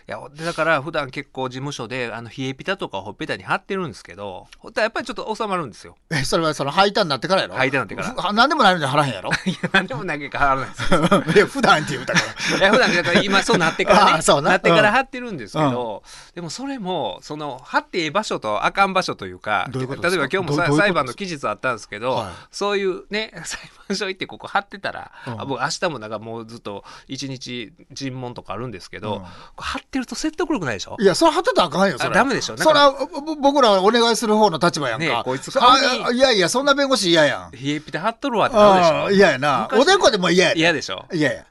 [0.07, 5.97] やでだから普段結構事務所であの冷えピタとかほっぺたに貼ってるんですけどほんとやっぱりちょっと収まるんですよ。
[6.09, 7.55] え、それはその吐いたになってからやろ？
[7.55, 8.23] 吐いたになってから。
[8.23, 8.31] ら。
[8.33, 9.31] なんでもないのに貼らへんやろ？
[9.45, 11.35] いや何でも投げか貼らないです。
[11.37, 12.19] いや、普段って言うたか
[12.51, 12.57] ら。
[12.57, 14.11] いや普段だから今そうなってからね。
[14.13, 14.51] あそうな。
[14.51, 22.33] なってから貼ってるんですけど、でもそれもその貼っていい場所とあかん場所というか例えば今日もさ裁判の期日あったんですけど、はい。
[22.49, 25.41] そういうね裁判所行ってここ貼ってたら、うん。
[25.41, 29.21] あ僕明日もなんかもうずっと一日尋問とかあるんですけど、うん。
[29.21, 29.27] こ
[29.59, 30.95] れ貼ってると説得力ないでしょ？
[30.99, 32.09] いや、それ貼ってたらあかんよ、それ。
[32.09, 32.57] あダメでしょ？
[32.57, 32.91] そかれは
[33.25, 35.05] ぼ僕らはお願いする方の立場やんか。
[35.05, 37.51] ねえこいついやいや、そんな弁護士嫌やん。
[37.51, 39.67] 冷えピタ貼っとるわってなるでしょ嫌やな。
[39.71, 40.59] 昔おでこでも嫌やで。
[40.59, 41.05] 嫌でしょ？
[41.11, 41.43] 嫌や。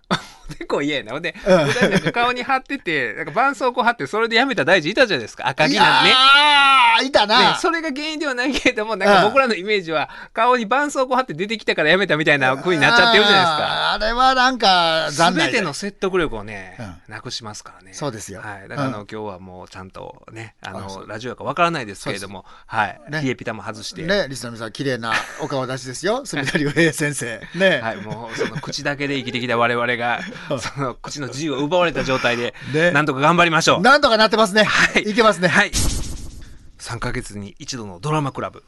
[0.48, 7.52] 結構嫌やなほんで、うん顔に貼っててなんか絆創膏貼ってそれでやめた大臣いたじゃないですか赤木なんねああ、いたな。
[7.52, 13.92] ね、それが原因ではないけれども、なんか僕らのイメージは、顔に絆創膏貼って出てきたからやめたみたいな風になっちゃってるじゃないですか。
[13.92, 15.46] あれはなんか、残念。
[15.46, 16.76] すべての説得力をね、
[17.08, 17.92] うなくしますからね。
[17.92, 18.68] そうですよはい。
[18.68, 23.00] だからあの、うん今日はもうちゃんとね、あの、ラジオやかわからないですけれども、はい。
[23.08, 26.24] ね冷えピタも外して、ね、リスナーさん、綺麗なお顔出しですよ。
[26.26, 27.40] 住田隆平先生。
[27.54, 27.80] ね。
[27.80, 27.96] はい。
[27.98, 30.20] もうその口だけで生きてきた我々が、
[30.60, 33.80] その口の自由を奪われた状態で、 ねなんとか頑張りましょう。
[33.80, 34.64] なんとかなってますね。
[34.64, 35.48] はいいけますね。
[35.48, 35.70] はい。
[35.70, 38.64] 3ヶ月に一度のドラマクラブ。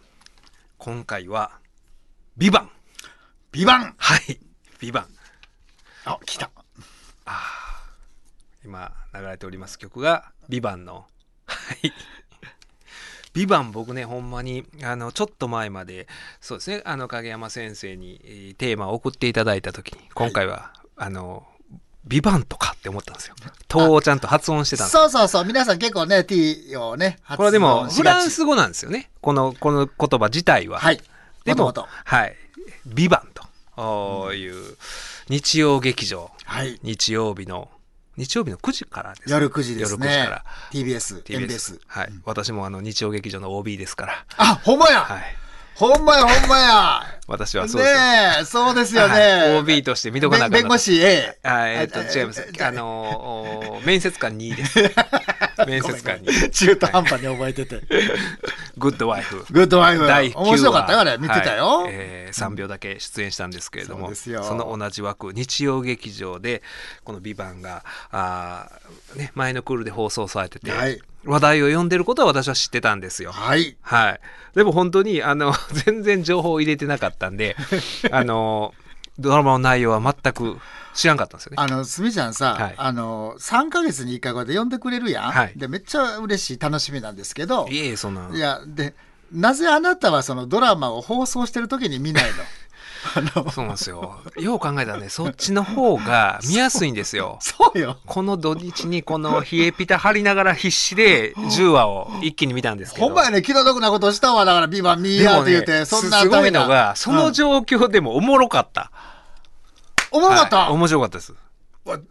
[0.78, 1.52] 今回は、
[2.36, 2.70] ビバン。
[3.52, 4.40] ビバンはい。
[4.80, 5.06] ビバン。
[6.04, 6.50] あ、来た。
[8.64, 11.06] 今流れております曲が「ビバンの
[11.46, 11.92] はい
[13.32, 16.06] 「ビバン僕ねほんまにあのちょっと前まで
[16.40, 21.46] そうですねあの影山先生にえーテーマを送っていただいた時に今回は、あの
[22.06, 23.34] 「ビバンとかって思ったんですよ
[23.68, 24.92] 「と」をちゃんと発音してたんです。
[24.92, 25.44] そうそうそう。
[25.44, 29.10] 皆さん結構ね、t をね、発これはでもフランス語なんですよね。
[29.20, 31.00] このこの言葉自体は、はい。
[31.44, 31.72] でも
[32.04, 32.36] はい
[32.86, 33.48] 「ビバンと。
[34.34, 34.76] いう
[35.28, 36.32] 日曜劇場。
[36.44, 36.80] はい。
[36.82, 37.70] 日曜日の
[38.16, 40.44] 日曜日の9時からです夜9時です夜9時ねから。
[40.72, 41.80] TBS、TBS。
[41.86, 45.22] はい、私もあの日曜劇場の OB ですから、あ、ほんまや、はい、
[45.78, 48.00] ほんまやほんまや私はそうですよ。
[48.00, 49.58] ねえ、そうですよはいね。
[49.58, 51.38] OB として見とかなあかんな弁弁護士 A。
[51.44, 52.52] はい、えっと、違います。
[52.60, 54.80] あのー、面接官2です。
[55.68, 56.50] 面接官2。
[56.50, 57.80] 中途半端に覚えてて。
[58.76, 59.44] グッドワイフ。
[59.50, 60.06] グッドワイフ。
[60.06, 61.16] 第9話面白かったよ、あれ。
[61.16, 61.82] 見てたよ。
[61.82, 66.64] はいえー、3秒だけ出演したんですけれども、そうですよその同じ枠、日曜劇場で、
[67.04, 73.32] この「ビバンがあー、ね、前のクールで放送されてて、はい話題を呼んでることは私は知ってたんですよ。
[73.32, 73.76] はい。
[73.82, 74.20] はい。
[74.54, 75.52] でも本当に、あの、
[75.84, 77.54] 全然情報を入れてなかったんで、
[78.10, 78.74] あの、
[79.18, 80.58] ドラマの内容は全く
[80.94, 81.56] 知らんかったんですよね。
[81.58, 85.30] あの、すみちゃんさ、はいあの、3ヶ月に1回こうやって呼んでくれるやん。
[85.30, 88.30] はいで、めっちゃ嬉しい、楽しみなんですけど、いえいえ、そんな。
[88.32, 88.94] いや、で、
[89.30, 92.30] なぜあなたはそのドラマを放送してる時に見ないの、
[93.52, 94.18] そうなんですよ。
[94.36, 97.38] よう考えたらね、そっちの方が見やすいんですよ。
[97.42, 97.98] そうよ。
[98.06, 103.06] この土日にこの冷えピタ張りながら必死で 10話を一気に見たんですけど。
[103.06, 104.44] ほんまやね、気の毒なことしたわ。
[104.44, 108.90] だから、ビバン見やって言って、そんなすごいのが、その状況でもおもろかった。
[110.10, 111.34] おもろかった、はい面白かったです。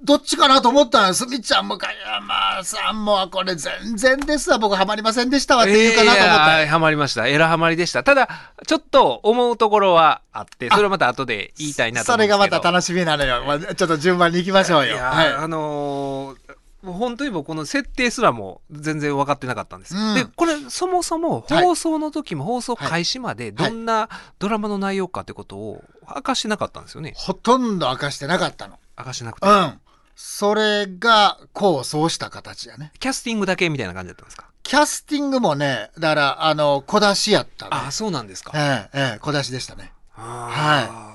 [0.03, 1.25] どっちかなと思ったんす。
[1.27, 4.57] みちゃんもかやまさんもこれ全然ですわ。
[4.57, 6.61] 僕ハマりませんでしたわって言うかなと思った。
[6.61, 7.27] えーハマりました。
[7.27, 8.03] エラハマりでした。
[8.03, 8.27] ただ、
[8.65, 12.27] ちょっと思うところはあって、それはまた後で言いたいなとそれ。
[12.27, 14.97] がまた楽しみなのよ、まあ、ちょっと順番に行きましょうよ。
[14.97, 15.33] はい。
[15.33, 19.95] あのーもう本当に僕この設定すらも全然分かってなかったんです。
[19.95, 20.15] よ、うん。
[20.15, 25.83] でこれそもそもはい放送の時も放送開始までどんなドラマの内容かってことを
[26.15, 27.13] 明かしてなかったんですよね。
[27.17, 28.77] ほとんど明かしてなかったの。
[28.97, 29.79] 明かしてなくて、うん。
[30.15, 32.91] それが、こう、そうした形やね。
[32.99, 34.45] キャスティングだけみたいな感じだったんですか？
[34.63, 37.69] キャスティングもね、だから、あの、小出しやったね。
[37.73, 39.93] ああそうなんですか、ええ、ええ、小出しでしたね。
[40.11, 41.06] は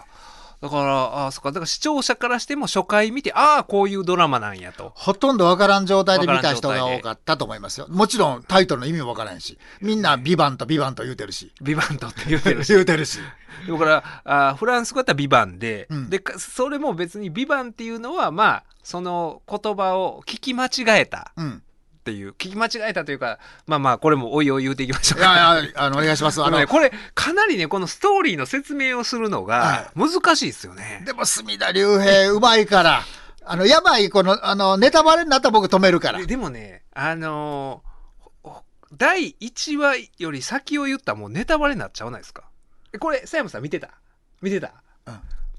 [0.62, 1.51] だからあそっか。
[1.51, 4.92] だから視聴者からしても初回見てああこういうドラマなんやと。
[4.94, 7.88] ほとんどわからん状態で見た人が多かったと思いますよ。
[7.88, 11.53] もちろんタイトルの意味もわからんし、みんなビバンとビバンと言うてるし。
[11.61, 12.68] ビバントって言ってるし。
[12.72, 13.18] 言うてるし。
[13.68, 16.11] だからあフランス語だったらビバンで、うん。
[16.11, 21.33] でかそれも別にビバンっていうのはまあその言葉を聞き間違えた。
[21.37, 21.62] うん。
[22.03, 25.21] っていう聞き間違えたというかまあまあこれもおいおい言うていきましょう。
[25.21, 26.43] いやいや、あの、お願いします。
[26.43, 33.03] あの、ね、これかなりねこのストーリーの説明をするのが難しいですよね、でも、隅田竜平、うまいから。
[33.45, 36.19] あの、やばい、この、あの、ネタバレになったら僕止めるから。
[36.19, 36.27] で。
[36.27, 37.83] でもねあの
[38.95, 42.45] 第1話より先を言ったらもうネタバレになっちゃわないですか？
[42.93, 43.88] えこれ佐山さん見てた？
[44.43, 44.75] 見てた？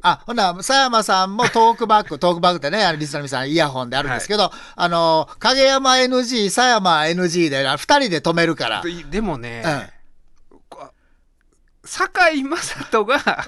[0.03, 8.81] あ、ほんなら、佐山さんもトークバック、 トークバックってね、あのリスナーの皆さんイヤホンであるんですけど、あの、影山 NG、佐山 NG で、あ二人で止めるから。
[8.81, 9.63] ででもね、
[10.51, 10.57] うん。
[10.67, 10.89] こ
[11.85, 13.15] 堺雅人が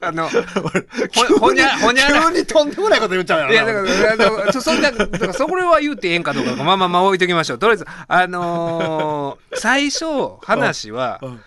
[0.00, 2.22] あのほほにゃほにゃら。
[2.30, 7.58] 急にとんでもないこと言っちゃういややろだからそそんなだからそこは言うてええんかどうかまあまあまあ置いときましょう。
[7.58, 10.04] とりあえずあのー最初
[10.42, 11.40] 話は、うん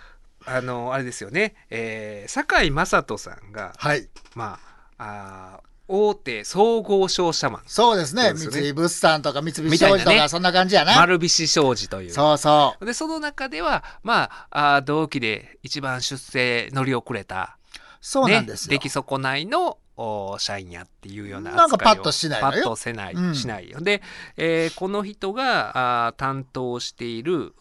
[0.46, 4.08] あのーあれですよね、えー、堺雅人さんがはい。
[4.36, 4.60] ま
[4.98, 8.24] ああー大手総合商社マンそうですね。
[8.24, 10.96] そうですよね三井物産とか三菱商事とか、そんな感じやな。
[10.96, 12.86] 丸菱商事というそうそう。
[12.86, 17.58] でその中ではまああー同期で一番出世乗り遅れた
[18.00, 18.70] そうなんですよ。
[18.72, 24.02] 出来損ないのお社員やっていうようななんかパッとしないパッとせない、うんしないよで、
[24.38, 27.54] えーこの人があー担当している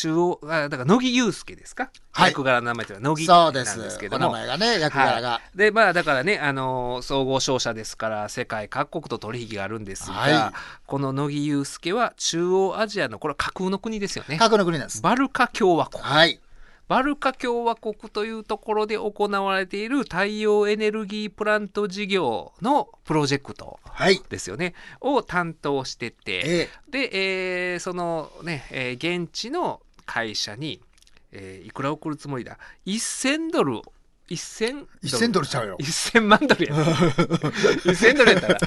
[0.00, 3.60] 中央あだから乃木祐介ですか、はい役柄の名前というのは乃木なんで。
[3.60, 5.40] ですすけどもお名前がね、役柄が。
[5.54, 10.52] でまあだからね、あのー総合商社ですから世界各国と取引があるんですが、はい
[10.86, 15.02] この乃木祐介は中央アジアのこれは架空の国ですよね核の国なんです。
[15.02, 16.40] バルカ共和国はい。
[16.88, 24.22] バルカ共和国というところで行われている太陽エネルギープラント事業のプロジェクトはい。
[24.30, 26.90] ですよねを担当しててええ。
[26.90, 30.80] で、えーそのね、えー現地の会社に、
[31.32, 33.82] えーいくら送るつもりだ？1000ドル
[34.34, 35.76] 1000 1000ドルちゃうよ。
[35.80, 36.74] 1000万ドルや。
[37.84, 38.58] 1000ドルやったら。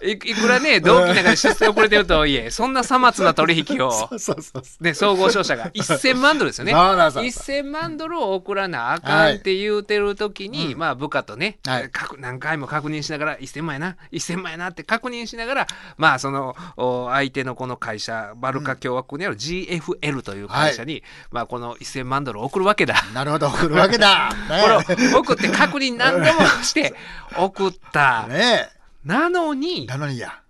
[0.02, 3.92] いいくらね同期の中で出世遅れてるとはいえそんなさまつな取引を。
[4.80, 5.70] ね、総合商社が。
[5.70, 6.72] 1000万ドルですよね。
[6.72, 10.78] そうなんそう1000万ドルを送らなあかんって言うてる時に、うん。
[10.78, 11.90] まあ部下とね、はい。
[11.90, 22.94] 確何回も確認しながら1000万やな1000万やなって確認しながらまあそのお相手のこの会社バルカ共和国にある GFL という会社に、まあこの1000万ドルを送るわけだ。
[23.12, 24.30] なるほど、送るわけだ。
[24.48, 26.94] これを送って確認何度もして
[27.36, 28.26] 送った。
[28.28, 28.68] ねね
[29.04, 29.56] なのえ。
[29.56, 30.40] になのにや。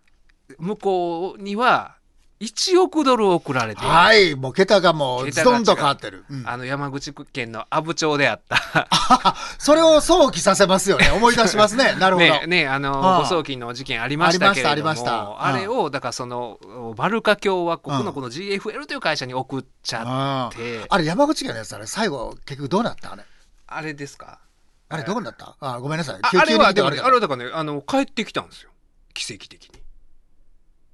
[0.59, 1.94] 向こうには
[2.41, 4.35] 1億ドル送られてはい。
[4.35, 6.25] もう桁がもう、ズドンと変わってる。
[6.29, 6.49] うん。
[6.49, 8.87] あの山口県の阿武町であった。
[9.59, 11.11] それを想起させますよね。
[11.11, 11.95] 思い出しますね。
[12.01, 12.27] なるほど。
[12.27, 15.45] ねねあのはあ誤送金の事件ありましたけれどもありましたありました。
[15.47, 16.59] あれをだからその
[16.97, 18.05] バルカ共和国うん。
[18.05, 23.23] のこの GFL という会社に送っちゃあって、あれ、山口県のやつあれ、最後、結局どうなったあれ？
[23.69, 24.41] あれですか？
[24.91, 25.57] あれ、どうなった？
[25.61, 26.19] あ、ごめんなさい。
[26.21, 28.71] ああれはあれはだからねあの帰ってきたんですよ。
[29.15, 29.84] 奇跡的に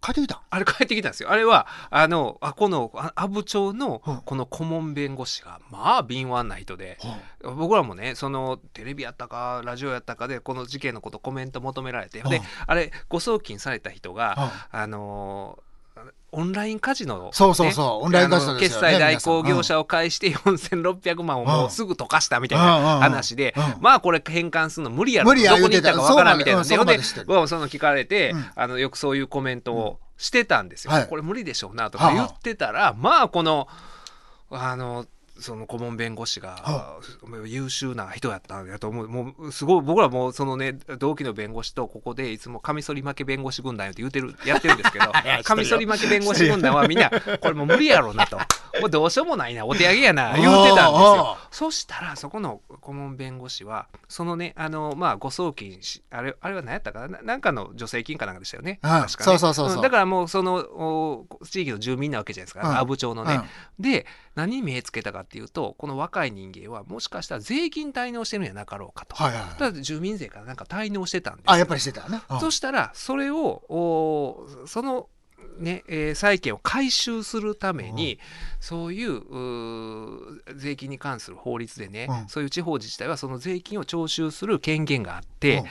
[0.03, 1.31] 帰ってきたあれ帰ってきたんですよ。
[1.31, 4.17] あれはあのあこのあ阿武町のうん。
[4.25, 6.99] この顧問弁護士がまあ敏腕な人で
[7.43, 12.43] 僕らもねそのテレビやったかラジオやったかでこの事件のことコメント求められてでうん。
[12.67, 14.81] あれ誤送金された人がうん。
[14.81, 15.70] あのー
[16.33, 22.85] オンラインカジノの、そうそうそうオンラインカジノね決済代行業者を介して4600万をもうすぐ溶かしたみたいうんうんうん。
[22.85, 23.83] な話で、うん。
[23.83, 28.45] まあこれ返還するの無理やろ無理やどこに行ったかわからんみたいな言うてたそうまででうんその聞かれて、うん。
[28.55, 31.09] あのよくそういうコメントをしてたんですよ、はい。
[31.09, 33.67] これ無理でしょうなとか言ってたら、まあこの
[34.51, 35.07] あの
[35.41, 37.01] その顧問弁護士がは
[37.47, 39.09] 優秀な人やったんやと思う。
[39.09, 45.07] もうすごい僕らもうそのね同期の弁護士とここでいつもカミソリ負け弁護士軍団よって言うてるやってるんですけど
[45.45, 48.39] カミソリ負け弁護士軍団はみんなこれもう無理やろうなと
[48.81, 51.37] もうどうしようもないなお手上げやな言うてたんですよ。
[51.37, 58.79] あそしたらそこの顧問弁護士はそのねあのまあ誤送金しあれあれは何やったかなななんかの助成金かなんかでしたよね。
[58.83, 59.25] うん確かね。
[59.25, 59.79] そうそうそうそう。
[59.79, 63.43] んだからもうそのお地域の住民なわけじゃないですか、うん阿武町のね、うん
[63.79, 72.41] で何に目つけたかっていうとこの若い人間はもしかしたら税金滞納してるんやなかろうかと、はいはいだから住民税からなんか滞納してたんですあやっぱりしてたね、うん。
[72.41, 75.09] そしたらそれをおその
[75.59, 78.19] ねえー債権を回収するために、
[78.61, 79.21] そういう
[80.57, 82.29] 税金に関する法律でね、うん。
[82.29, 85.65] そういう地方自治体はその税金を徴収する権限があって、うん。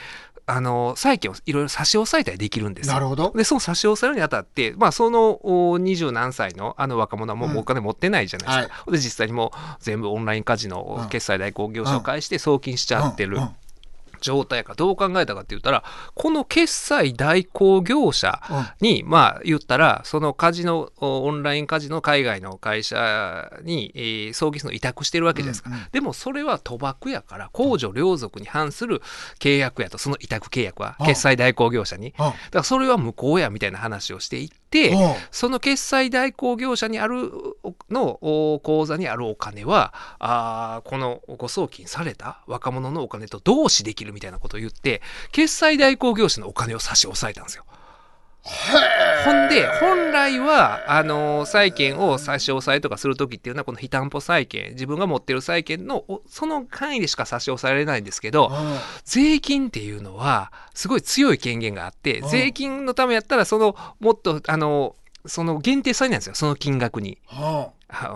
[0.46, 2.94] あの債権をいろいろ差し押さえたりできるんですよ。
[2.94, 3.32] なるほど。
[3.36, 7.58] でその差し押さえるにあたって、まあ、そのお二十何歳のあの若者はもううん。
[7.58, 11.08] お金持ってないじゃないですか、で実際にもう全部オンラインカジノうん。
[11.08, 13.36] 決済代行業者を介して送金しちゃってる。
[13.36, 13.42] うん。
[13.44, 13.50] うん
[14.20, 18.40] 状態やからどう考えたかって言ったらこの決済代行業者
[18.80, 29.02] に、まあ言ったらそのカジノおオンラインカジノ海外の会社に、えー送金するのを委託してるわけじゃないですか、うんうんでもそれは賭博やから公序良俗に反する
[29.38, 31.06] 契約やとその委託契約はうん。
[31.06, 32.08] 決済代行業者に。
[32.08, 32.14] うん。
[32.16, 37.30] だからそれは無効やみたいな話をしていって、うんその決済代行業者にある
[37.90, 45.02] のお口座にあるお金はあーこの誤送金された若者のお金と同視できるみたいなことを言って
[45.32, 47.64] 決済代行業者のお金を差し押さえたんですよ。
[48.42, 58.76] ほんで本来はあの債権を差し押さえとかする時っていうのはこの非担保債権自分が持ってる債権のおその範囲でしか差し押さえられないんですけど、うん。
[59.04, 62.28] 税金っていうのはすごい強い権限があってうん。
[62.28, 66.34] 税金のためやったらそのもっとあのその限定されないんですよ。
[66.34, 67.18] その金額に。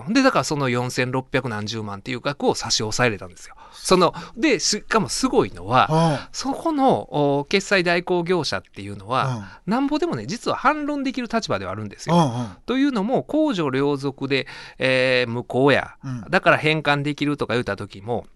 [0.08, 3.54] でだからその4600何十万っていう額を差し押さえれたんですよ。
[3.72, 6.28] そのでしかもすごいのはうん。
[6.32, 12.14] そこのお決済代行業者っていうのは、なんぼでもね実は反論できる立場ではあるんですよ。
[12.14, 12.48] うんうん。
[12.66, 14.46] というのも公序良俗で、
[14.78, 15.96] えー無効や。
[16.04, 16.24] うん。
[16.30, 18.26] だから返還できるとか言った時も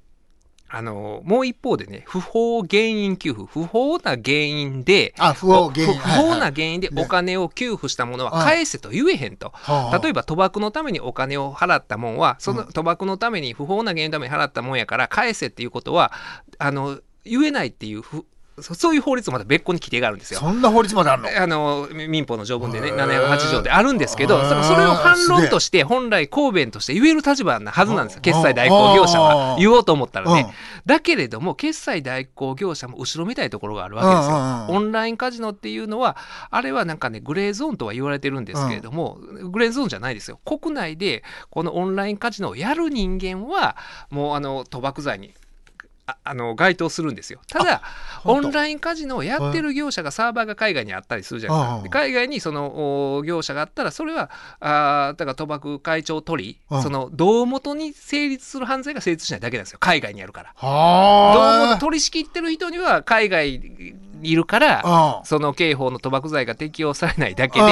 [0.70, 7.02] あのもう一方でね不法原因給付不法な原因であ不法原因不不法なはい原因でね。
[7.02, 9.50] お金を給付したものはうん返せと言えへんと。
[9.54, 16.12] はい例えば賭博のためにお金を払ったもんはその賭博のために不法な原因のために払ったもんやから返せっていうことは
[16.58, 18.26] あの言えないっていうふ
[18.62, 20.40] そそういう法律もまた別個に規定があるんですよ。
[20.40, 21.28] そんな法律まであるの？
[21.42, 22.96] あの民法の条文でねへー。
[22.96, 28.20] 708条であるんですけどそれを反論として本来公弁として言える立場なはずなんですよ。
[28.20, 29.56] 決済代行業者は。
[29.58, 30.52] 言おうと思ったらね。
[30.86, 34.76] だけれども決済代行業者も後ろめたいところがあるわけですよ。
[34.76, 36.16] オンラインカジノっていうのは
[36.50, 39.18] あれはなんかねグレーゾーンとは言われてるんですけれども、
[39.50, 40.38] グレーゾーンじゃないですよ。
[40.44, 43.76] 国内でこのオンラインカジノをやる人間は
[44.10, 45.34] もうあの賭博罪に
[46.10, 47.40] ああの該当するんですよ。
[47.48, 47.82] ただ
[48.24, 59.78] オンラインカジノをやってる業者がサーバーが海外にあったりするじゃないですうんかで海外にそのお業者があったらそれはあーだから賭博会長取りうんその胴元に成立する犯罪が成立しないだけなんですよ。
[59.80, 60.54] 海外にあるから。
[60.60, 67.66] 胴は元取り仕切ってる人には海外にいるからあその刑法の賭博罪が適用されないだけで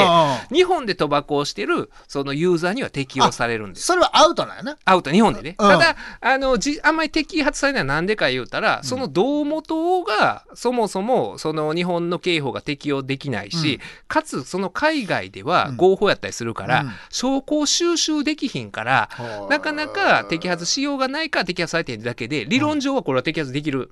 [0.52, 3.86] 日本で賭博をしてるそのユーザーには適用されるんです。
[3.86, 4.78] それはアウトなんやな。
[4.84, 5.68] アウト日本でね、うん。
[5.68, 13.80] ただあのじあんまり摘発されないのはなんでか言うたら、その胴元がそもそもその日本の刑法が適用できないし、うん。
[14.08, 15.76] かつその海外ではうん。
[15.76, 16.90] 合法やったりするから、うん。
[17.10, 19.50] 証拠を収集できひんから、はあ。
[19.50, 23.90] なかなか摘発しようがないから摘発されてるだけで理論上はこれは摘発できる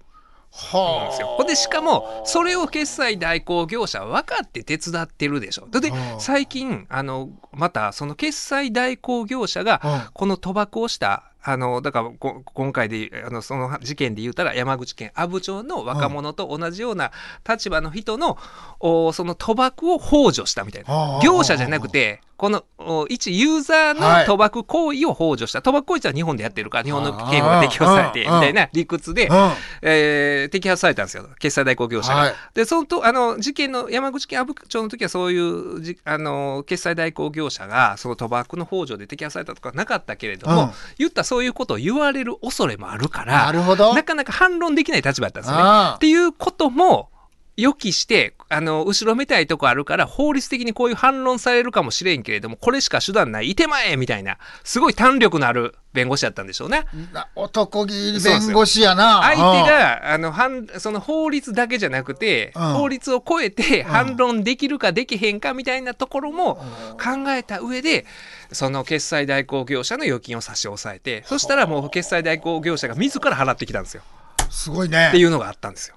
[1.07, 1.27] んですよ。
[1.37, 5.69] ほんでしかもそれを決済代行業者は分かって手伝ってるでしょ。
[5.69, 17.13] でうん最近あのまたその決済代行業者がうんこの賭博をしたあのだからこ今回であのその事件で言ったら山口県阿武町の若者と同じような
[17.49, 18.39] 立場の人の、
[18.81, 20.93] おその賭博を幇助したみたいな。
[20.93, 21.23] はあ。
[21.23, 29.35] 業者じゃなくてこのお一ユーザーのはい賭博行為を幇助した賭博行為は日本でやってるから日本の刑法が適用されてみたいな理屈で、うん。
[29.83, 32.21] えー摘発されたんですよ決済代行業者が。
[32.21, 32.35] はい。
[32.55, 45.61] でそのとあの事件の山口県阿武町の時はそういうじあの決済代行業者がその賭博の幇助で摘発されたとかなかったけれども、うん言ったらそういうことを言われる恐れもあるからなるほどなかなか反論できない立場だったんですね。
[45.97, 47.11] っていうことも
[47.57, 53.51] 予期してあの後ろめたいとこあるから法律的にこういう反論されるかもしれんけれどもこれしか手段ない。
[53.51, 56.85] いてまえみたいなすごい胆力のある弁護士だったんでしょうね。
[57.13, 59.23] な男気弁護士やな。
[59.23, 62.73] 相手があの反その法律だけじゃなくて、うん。
[62.75, 66.57] 法律を超えて反論できるかできへんかみたいなところも
[66.95, 68.07] 考えた上で
[68.51, 74.03] その決済代行業者の預金を差し押さえてそしたらもう決済代行業者が自ら払ってきたんですよ。
[74.19, 75.09] うんすごいね。
[75.09, 75.97] っていうのがあったんですよ。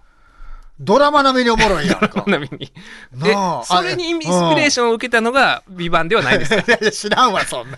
[0.80, 2.24] ドラマ並みにおもろいやんか。
[2.28, 2.72] なみに。
[3.14, 6.74] でなあ、それにインスピレーションを受けたのが、ビバンではないですか。
[6.74, 7.78] いや知らんわ、そんな。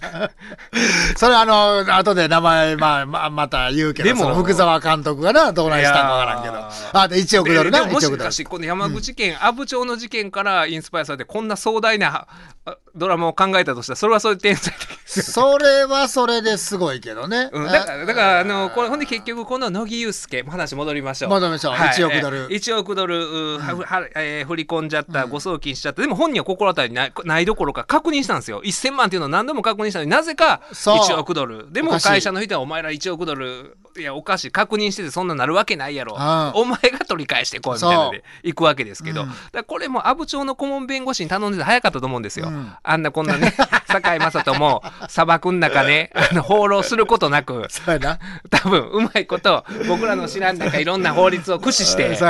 [1.15, 6.99] それあの、後で名前、まあ、ままた言うけど、でも福沢監督がな、どうなんしたんかわからんけど。
[6.99, 8.39] あ、で、1億ドルな、ででもも1億ドルしか。
[8.39, 12.27] してこの山口県阿武町の事件からインスパイアされてこんな壮大な
[12.65, 17.49] あドラマを考えたとしたらそれはそれで天才的それはそれですごいけどね。
[17.51, 26.01] うん、だからだからあのこれほんで結局この乃木憂介話戻りましょう戻りましょう1億ドルえー1億ドル、うははえー振り込んじゃった、誤送金しちゃった。
[26.01, 28.61] でも本人は心当たりないないどころか確認したんですよ。
[28.63, 30.97] 1000万っていうのを何度も確認したのになぜかそう。
[30.97, 31.71] 1億ドル。
[31.71, 34.51] でも会社の人はお前ら1億ドルいやおかしい。
[34.51, 36.15] 確認しててそんななるわけないやろ。
[36.15, 36.61] うん。
[36.61, 39.31] お前が取り返してこいみたいなので行くわけですけど、うん。
[39.51, 42.71] だこれも阿武町の顧問弁護士に頼んでて早かったと思うんですよ、うん。
[42.81, 43.53] あんなこんなね
[43.87, 48.19] 堺雅人も砂漠の中ねあの放浪することなくそうやな。
[48.49, 52.25] 多分うまいこと僕らの知らんなんかいろんな法律を駆使してそ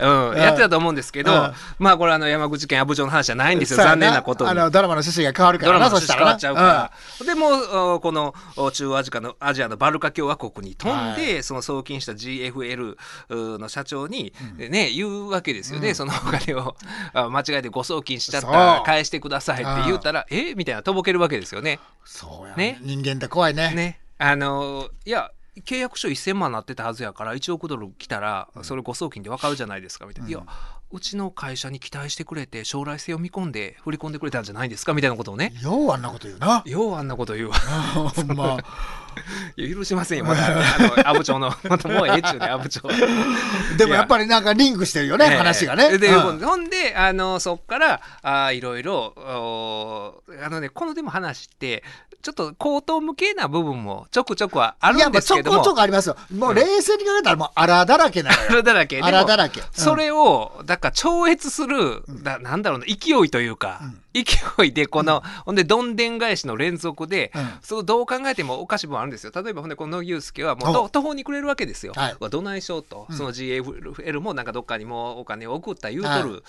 [0.00, 1.52] うん、やってたと思うんですけど、うん。
[1.78, 3.76] まあこれあの山口県阿武町の話じゃないんですよ。
[3.76, 4.50] 残念なことに。
[4.50, 4.54] あ。
[4.54, 6.34] の、ドラマの趣旨が変わるかドラマの趣旨変わ。
[6.34, 6.90] っちゃうか
[7.20, 12.96] ら、でもおこのお中央アジアのアジアのバルカ共和国に飛んで、その送金した GFL
[13.28, 16.76] うの社長に、ね言うわけですよね、そのお金を
[17.12, 20.54] あ間違えて誤送金しちゃった返してくださいって言ったらえ？
[20.54, 21.78] みたいなとぼけるわけですよね。
[22.04, 22.72] そうやね。
[22.72, 22.78] ね。
[22.82, 23.74] 人間って怖いね。
[23.74, 24.00] ね。
[24.18, 25.30] あのいや
[25.64, 30.42] 契約書1000万なってたはずやから1億ドル来たらそれ誤送金で分かるじゃないですかみたいな、いや
[30.92, 35.52] うちの会社に期待してくれて将来性を見込んで振り込んでくれたんじゃないですかみたいなことをね。
[35.62, 36.64] ようあんなこと言うな。
[36.66, 37.54] ようあんなこと言うわ。
[38.16, 38.58] ほんま。
[39.56, 40.46] いや許しませんよまだ。
[40.48, 41.54] あの阿武町の。
[41.68, 42.82] またもうええっちゅうね阿武町。
[43.78, 45.96] でもやっぱりなんかリンクしてるよね、ええ話がね。
[45.96, 46.40] で、うん。
[46.40, 51.84] ほんであのそっからあいろいろおあのねこのでも話って
[52.22, 56.16] ちょっと口頭無形な部分もちょくちょくはあるいや、まあんですけどもちょこちょこありますよ。
[56.36, 58.56] もう冷静に考えたらもう荒だらけなのあよ。
[58.56, 58.96] らだらけ。
[58.96, 63.80] でもあらだらけうんそれを、だから超越する、だなんだろうな、勢いというか、
[64.12, 67.50] 勢いでこの、ほんで、どんでん返しの連続で、うん。
[67.62, 69.32] そのどう考えてもおかしい部分あるんですよ。
[69.34, 71.92] 例えば、ほんで、この野牛介はもう途方に暮れるわけですよ。
[71.94, 72.16] はい。
[72.30, 76.14] どないしようと、その GFL もなんかどっかにもうお金を送った言うとる。
[76.14, 76.22] はい。
[76.24, 76.40] はい。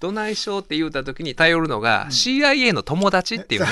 [0.00, 3.66] どないしようって言うた時に頼るのが、CIA の友達っていう。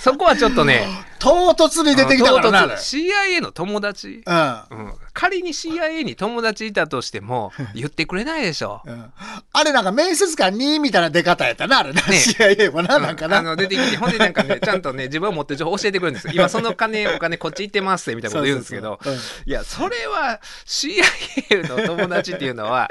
[0.00, 0.86] そこはちょっとね、
[1.18, 4.22] 唐突に出てきたからな、CIA の友達。
[4.26, 4.92] うん。
[5.14, 8.82] うん、仮に CIA に友達いたとしても 言ってくれないでしょ。
[8.84, 9.12] うん。
[9.52, 12.02] あれなんか面接官にみたいな出方やったな、あれな。
[12.02, 13.38] ね CIA はな、なんかな。
[13.38, 16.32] あの出てきてほんでなんかね ちゃんとね自分を持ってる情報教えてくれるんですよ。
[16.34, 18.98] 今その金 お金こっち行ってますってみたいなこと言うんですけど。
[19.46, 22.90] いやそれは CIA の友達っていうのは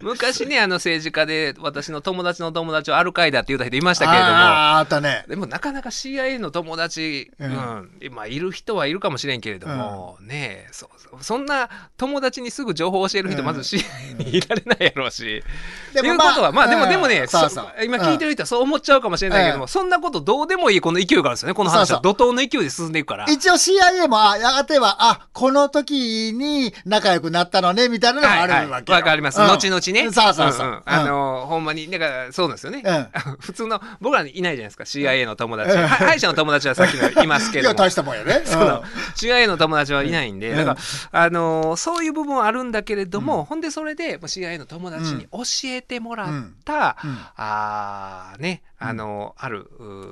[0.00, 4.32] 昔ねあの政治家で私の友達の友達をアルカイダって言うた人いましたけれども。
[4.32, 5.24] あーあったね。
[5.28, 11.61] でもなかなか CIA の友達、ううんんまあ、いる人はいるかもしれんけれども、ねえそそんな
[11.96, 15.42] 友達にすぐ情報を教える人、うんまず CIA にいられないやろうし。
[15.92, 23.26] でっていうことはまあでもうんでもね、そうそうそ今聞いてる人はそう思っちゃうかもしれないけども、うんそんなことどうでもいいこの勢いがあるんですよねこの話は怒涛の勢いで進んでいくから。
[23.28, 28.96] 一応 CIA も、あ、やがては、あ、この時に仲良くなったのね、みたいなのがあるはいはい、わけよ。
[28.96, 30.66] わかります、うん後々ねそうそうそう。
[30.66, 38.42] んんあのほんまにだからそうなんですよね、う普通の僕らにいないじゃないですか CIA の友達、は歯医者の友達はさっきのいますけいや、大したもんやね。
[38.44, 38.82] その
[39.16, 40.76] CIA の友達はいないんで、から、
[41.12, 46.26] あのーそういう部分はあるんだけれども、ほんでそれでもう CIA の友達に教えてもらっ
[46.64, 47.10] た、うん。
[47.10, 47.18] うん。
[47.36, 49.70] あーねあのーある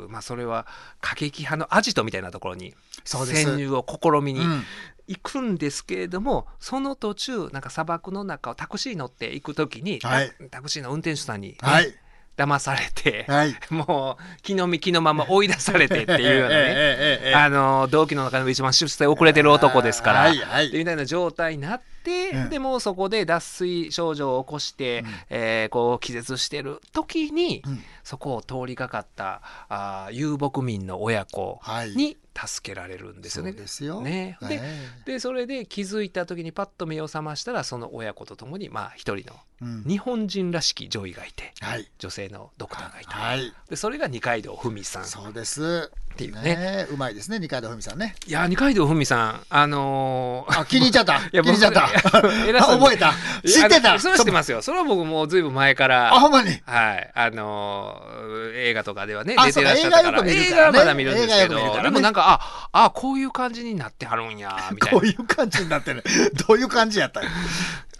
[0.09, 0.66] まあそれは
[1.01, 2.74] 過激派のアジトみたいなところに
[3.05, 4.64] 潜入を試みにうん。
[5.09, 10.32] 行くんですけれども、その途中なんか砂漠の中をタクシー乗って行く時に、はい。
[10.53, 11.93] タクシーの運転手さんにね、はい。
[12.41, 13.55] 騙されて、はい。
[13.70, 20.70] もう気の身気のまま追い出されてっていうようなねえええあの同期の中でも一番出世遅れてる男ですから、はいはい。
[20.70, 22.49] でみたいな状態になって、うん。
[22.49, 27.80] でもうそこで脱水症状を起こして、えーこう気絶してる時に、うん
[28.11, 33.53] そこを通りかかったあー遊牧民の親子はいに助けられるんですよね。
[33.53, 39.37] ですよねでえでそれで気づいた時にパッと目を覚ましたらその親子と共にまあ一人の
[39.87, 41.89] 日本人らしき女医がいてはい。
[41.99, 43.53] 女性のドクターがいた、はい。
[43.69, 45.91] でそれが二階堂ふみさんっそうです。
[46.17, 48.15] ていうねねうまいですね、二階堂ふみさんね。
[48.27, 51.21] いや二階堂ふみさんあのーあ、気に入っちゃった。
[51.31, 51.89] 気に入っちゃった。
[52.11, 53.13] 覚えた。
[53.47, 53.99] 知ってた。
[53.99, 56.51] それは知ってますよそれは僕もうずいぶん前かあ、らほんまに。
[56.65, 58.00] はいあのー
[58.55, 60.25] 映画とかではねあ出てらっしゃったから。
[60.27, 62.41] 映画はまだ見るんですけど、でもなんか
[62.73, 65.01] ああこういう感じになってはるんや みたいな。
[65.01, 66.03] こういう感じになってる。
[66.47, 67.29] どういう感じやったの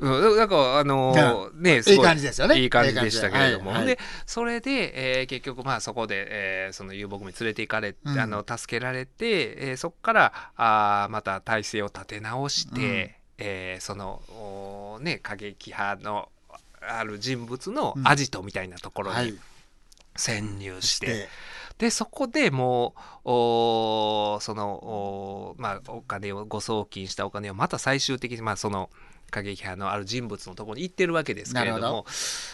[0.01, 2.59] うん、なんかあのーねいい感じですよね。
[2.59, 3.85] いい感じでしたけれども、で。
[3.85, 8.19] でそれで、えー結局まあそこで、えーその遊牧民連れて行かれ、うん。
[8.19, 13.11] あの助けられて、えーそこからあーまた体制を立て直して、うん。
[13.39, 16.31] えーそのね過激派の
[16.81, 19.35] ある人物のアジトみたいなところにはい。
[20.17, 21.29] 潜入して、で、
[21.79, 22.95] でそこでも
[23.25, 28.91] うおーそのおー、まあ、お金を誤送金したお金をまた最終的に、まあ、その
[29.31, 32.07] 過激派のある人物のところに行ってるわけですけれども。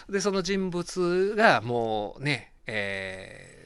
[0.08, 3.56] でその人物がもうね、えー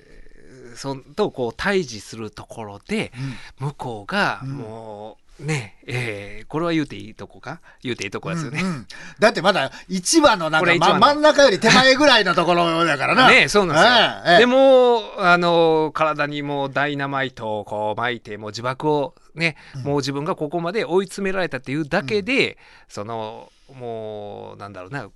[0.76, 3.12] そんとこう対峙するところで
[3.58, 4.50] 向こうがうん。
[4.52, 7.60] もうね、えーこれは言うていいとこか？
[7.82, 8.60] 言うていいとこですよね。
[8.60, 8.86] うんうん。
[9.20, 13.28] だってまだ一番のなんか、ま、真ん中より手前ぐらいのところだからな。
[13.30, 13.92] ねそうなんですよ。
[13.92, 14.38] ええええ。
[14.40, 25.08] でもあの体にもうダイナマイトをこう巻いてもう自爆をね、もう自分がここまで追い詰められたっていうだけで、そのもうなんだろうな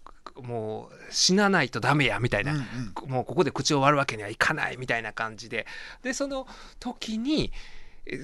[0.43, 2.59] もう死なないとダメやみたいな、うん
[3.05, 3.11] うん。
[3.11, 5.67] もうここで口を割るわけにはいかないみたいな感じで。
[6.03, 6.47] でその
[6.79, 7.51] 時にえ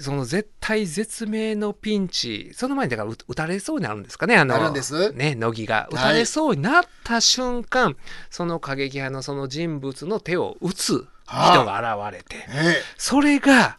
[0.01, 5.89] その絶対絶命のピンチその前にだから撃撃たれそうになるんですかねあのね乃木が。
[5.91, 7.97] 撃たれそうになった瞬間、
[8.31, 13.79] その過激派のその人物の手を撃つ人が現れて、ええそれが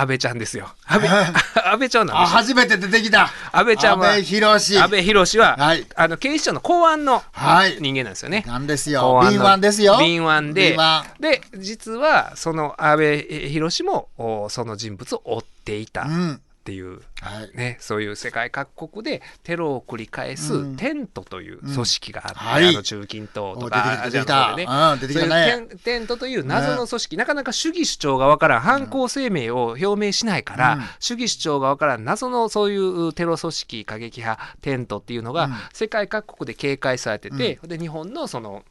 [0.00, 1.08] 安倍ちゃんですよ安倍
[1.72, 3.30] 安倍ちゃんなんあ、ですよ初めて出てきた。
[3.52, 4.78] 安倍ちゃんは安倍博士。
[4.78, 7.76] 安倍博は、はいあの警視庁の公安のはい。
[7.80, 8.44] 人間なんですよね。
[8.46, 9.20] なんですよ。
[9.28, 9.96] 敏腕ですよ。
[9.98, 10.76] 敏腕で
[11.20, 16.40] で実はその安倍博もおその人物を追っていたっうん。
[16.68, 17.56] ていう、はい。
[17.56, 20.76] ね、そういう世界各国でテロを繰り返すうん。
[20.76, 22.68] テントという組織があって、うんはい。
[22.68, 24.66] あの中近東とおか出てきたね。
[24.68, 25.48] うん、出てきたそうね。
[25.48, 28.60] いうテントという謎の組織、なかなか主義主張がわからん。
[28.60, 30.82] 犯行声明を表明しないから、うん。
[31.00, 32.04] 主義主張がわからん。
[32.04, 35.52] 謎のそういうテロ組織過激派テントっていうのがうん。
[35.72, 38.62] 世界各国で警戒されてて、で日本のその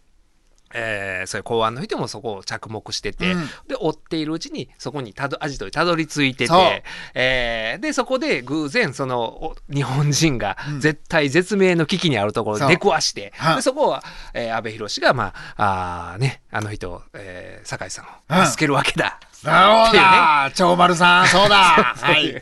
[0.80, 6.84] えーそういう公安の人もそこを着目してて、うんで追っているうちにそこにたどアジトにたどり着いてそうて、
[7.15, 14.03] えーでそこで偶然そのお日本人がうん絶対絶命の危機にあるところでそう出くわして、はいでそこは、
[14.34, 19.19] えー安倍博が、まああーね、あの人を、えー酒井さんうんを助けるわけだ。
[19.43, 20.51] なるほどっていうだ。
[20.55, 21.55] 長丸さん、そうだ。
[21.95, 22.32] はい。
[22.32, 22.41] ウィ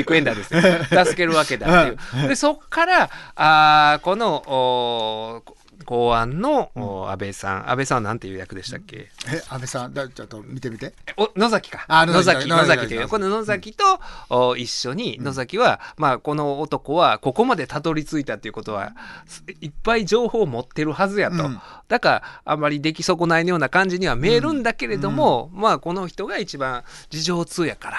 [0.00, 1.04] ークエンダーですね。
[1.04, 2.28] 助けるわけだっていう。
[2.28, 5.52] で、そっから、あーこの、おー
[5.84, 10.94] 公安の、お安倍さん、安倍さんはなんていう役でしたっけ、え、安倍さん、だちょっと見てみて。
[11.16, 11.84] お野崎か。
[11.88, 13.84] あ野野崎崎野崎というこの野崎と、
[14.30, 18.92] お一緒に野崎は、まあ、この男はここまでたどり着いたということは
[19.60, 21.60] いっぱい情報を持ってるはずやと、うん。
[21.88, 27.90] だからあんまり出来損ないのような感じには見えるんだけれども、まあこの人が一番事情通やか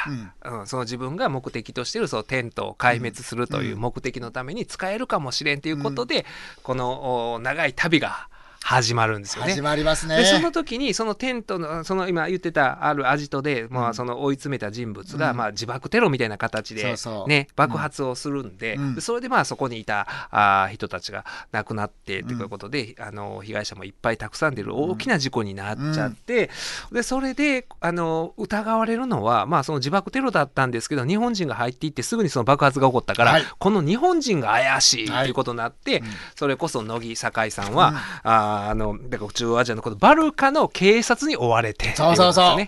[0.44, 0.68] ら、うん。
[0.68, 6.26] その自分が目的としているそのテントを壊滅するという目的のために使えるかもしれんということで、
[6.64, 8.30] このお長い旅が
[8.64, 9.54] 始まるんですよね。
[9.54, 10.18] 始まりますね。
[10.18, 15.38] でその時にそのテントのその今言ってたあるアジトで、まあ、その追い詰めた人物が、うん。
[15.38, 18.96] まあ、自爆テロみたいな形で、そう爆発をするんで,、うん。
[18.96, 26.50] でそれでまあそこにいたあー人たちが亡くなってということで、あの被害者もいっぱいたくさん出る大きな事故になっちゃって、
[26.92, 33.44] でそれであの疑われるのは、まあ、その自爆テロだったんですけど日本人が入っていってすぐにその爆発が起こったから、はい。
[33.58, 36.06] この日本人が怪しいとはいいうことになって、うん。
[36.36, 37.94] それこそ乃木酒井さんは、
[38.26, 42.68] うんあのだから中央アジアのこのバルカの警察に追われてそうそうそう。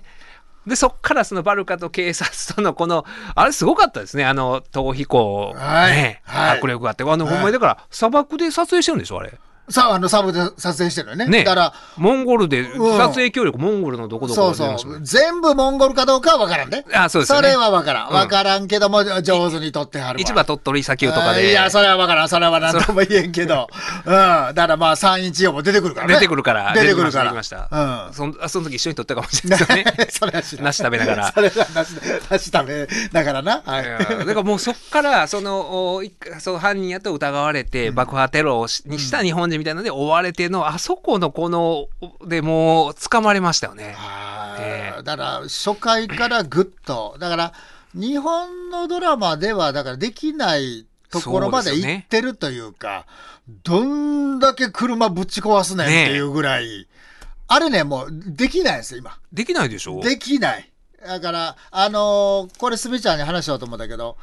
[0.67, 3.03] でそっからそのバルカと警察とのこの
[3.33, 4.25] あれすごかったですね。
[4.25, 5.91] あの逃避行、はい。
[5.93, 6.21] ね。
[6.23, 6.57] はい。
[6.59, 7.03] 迫力があって。
[7.03, 9.33] あの、はいほんまにだから砂漠で撮影してるんでしょあれ
[9.69, 11.27] さあ、あの、サブで撮影してるよね。
[11.27, 15.21] ねだから、モンゴルでうん撮影協力、モンゴルのどこどこそうでやりましたもんねそう。
[15.21, 16.83] 全部モンゴルかどうかは分からんね。
[16.93, 18.07] あそうですよねれは分からん。
[18.07, 20.25] うん分からんけども、上手に撮ってはるわ。
[20.25, 22.29] 市場鳥取砂丘とかでいや、それは分からん。
[22.29, 23.67] それは何とも言えんけど。
[24.05, 24.11] うん。
[24.11, 26.13] だからまあ、314も出てくるからね。
[26.15, 27.25] 出てくるから出てくるから。
[27.25, 28.13] 出てきました出てきまうん。
[28.13, 30.65] そんあその時一緒に撮ったかもしれないですよね それは知らん。
[30.65, 31.95] 梨食べながらそれは梨
[32.29, 33.61] 梨食べながらな。
[33.65, 41.87] はいいやだからもうそっからそのおいその犯人やと疑われて爆破テロをしにした日本人みたいなので追われてのあそこのこの
[42.27, 43.93] でもう捕まれましたよね。
[43.97, 45.03] はいええ。
[45.03, 47.53] だから初回からぐっとだから
[47.93, 53.05] 日本のドラマではだからできないところまで行ってるというか
[53.63, 56.87] どんだけ車ぶち壊すねんっていうぐらい、
[57.47, 59.17] あれねもうできないですよ今。
[59.33, 59.99] できないでしょ。
[60.01, 60.71] できない。
[61.05, 64.17] だからあのーこれすみちゃんに話しようと思ったけど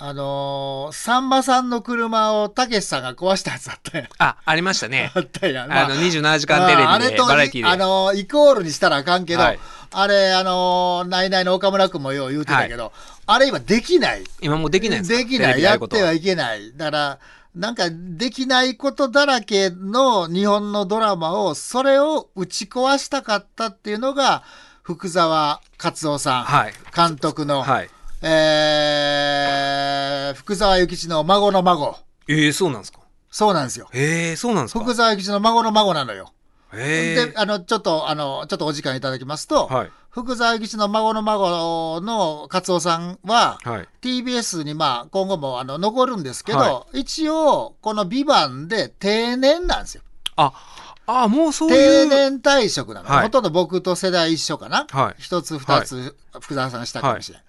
[0.00, 5.10] あのーさんまさんの車をたけしさんが壊したやつあったやんあありましたね。
[5.14, 7.68] あったやん、あの27時間テレビでああれとバラエティーで。
[7.68, 9.58] あのイコールにしたらあかんけど、はい。
[9.90, 12.92] あれあのナイナイの岡村君もよう言うてたけど、
[13.26, 14.24] あれ今できない。
[14.40, 15.18] 今もうできないんですか？
[15.18, 15.62] できない。
[15.62, 16.76] やってはいけない。
[16.76, 17.18] だから
[17.56, 24.44] なんかできないことだらけの日本のドラマをそれを打ち壊したかったっていうのが
[24.82, 26.72] 福沢克夫さん、はい。
[26.94, 27.90] 監督の、はい。
[28.22, 31.96] えー福沢諭吉の孫の孫
[32.28, 33.00] ええそうなんですか？
[33.30, 33.88] そうなんですよ。
[33.92, 34.80] へえ、そうなんですか？
[34.80, 36.32] 福沢諭吉の孫の孫なのよ。
[36.74, 39.90] へで、あの、ちょっと、あの、ちょっとお時間いただきますと、はい。
[40.10, 43.88] 福沢諭吉の孫の孫の勝夫さんは、はい。
[44.02, 50.02] TBS にまあ今後もあの残るんですけど、は一応この「ビバンで定年なんですよ
[50.36, 50.52] あ、
[51.06, 52.08] あ、もうそう定いう。
[52.08, 55.14] 年退職なの、はいほとんど僕と世代一緒かなはい。
[55.18, 57.44] 一つ二つ福沢さんしたかもしれない、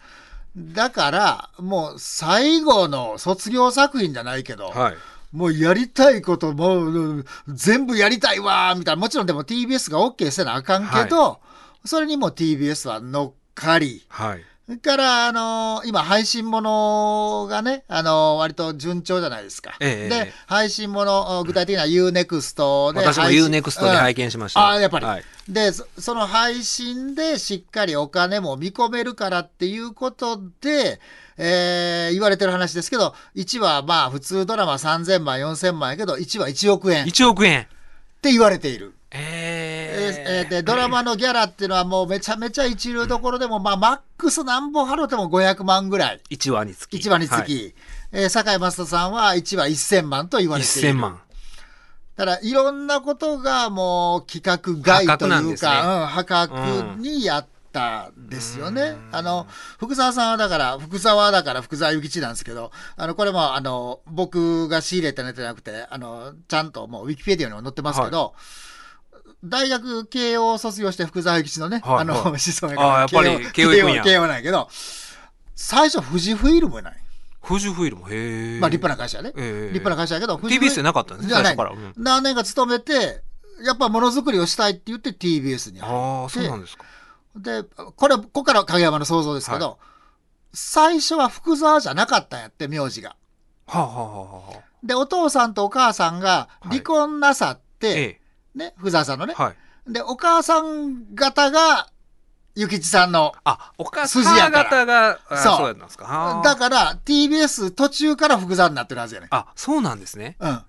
[0.60, 4.95] だからもう最後の卒業作品じゃないけど、はい。
[5.32, 11.39] もうやりたいこともう全部やりたいわーみたいなもちろんでも TBS が OK せなあかんけど、
[11.86, 14.43] それにも TBS は乗っかりはい。
[14.70, 19.76] それから、あのー今、配信ものがね、あのー割と順調じゃないですか。
[19.80, 22.99] ええで、配信もの、具体的には UNEXT で。
[22.99, 24.59] 私も UNEXT で拝見しました。
[24.61, 25.24] うんあやっぱりはい。
[25.47, 30.99] でそ、その配信でしっかりお金も見込めるからっていうことで、
[31.39, 37.65] えー言われてる話ですけど、1話、まあ、普通ドラマ3000万、4000万やけど、1話1億円っ1億円。
[38.22, 38.93] て言われている。
[39.09, 46.22] ええーえーでドラマのギャラっていうのはもうめちゃめちゃ一流どころでも、まあ、マックスなんぼ払っても500万ぐらい。
[46.30, 46.98] 1話につき。
[46.98, 47.76] 1話につき、はい
[48.12, 50.90] えー堺雅人さんは1話1000万と言われている。
[50.90, 51.22] 1000万。
[52.20, 56.54] ただ、いろんなことがもう企画外というですねか、うん、破格
[57.00, 58.98] にやったんですよね。
[59.14, 68.34] あの、福沢さんはだから、福沢だから福沢諭吉なんですけど、あの、これもあの、僕が仕入れたネタじゃなくて、あの、ちゃんともうウィキペディアにも載ってますけど、
[69.44, 74.68] 大学慶応卒業して福沢諭吉のね、はいあの、はい思想やからあーやっぱり慶応行くんや慶応なんやけど、
[75.56, 76.98] 最初富士フイルムない。
[77.42, 78.04] 富士フイルム？
[78.14, 78.60] へえ。
[78.60, 79.34] まあ立派な会社やね。
[79.38, 81.72] ええ立派な会社やけど、富士 TBS じゃなかったんですね、最初から。
[81.72, 83.24] うん何年か勤めて、
[83.64, 86.84] やっぱものづくりをしたいって言って TBS に入ああ、そうなんですか。
[87.36, 89.80] で、これ、ここから影山の想像ですけど、
[90.54, 93.16] 最初は福沢じゃなかったんやって、名字が。
[93.68, 98.22] はあ、はあはあはあ、で、お父さんとお母さんが離婚なさって、え
[98.56, 99.41] ね、福沢さんのねえ。。
[99.41, 99.56] はい。
[99.91, 101.89] で、お母さん方が、
[102.56, 103.34] ゆきちさんの。
[103.43, 106.41] あ、お母筋やから方が、あそうそうやったんですか。
[106.43, 109.28] だから、TBS 途中から福沢になってるはずやね。
[109.32, 110.36] あ、そうなんですね。
[110.39, 110.62] うん。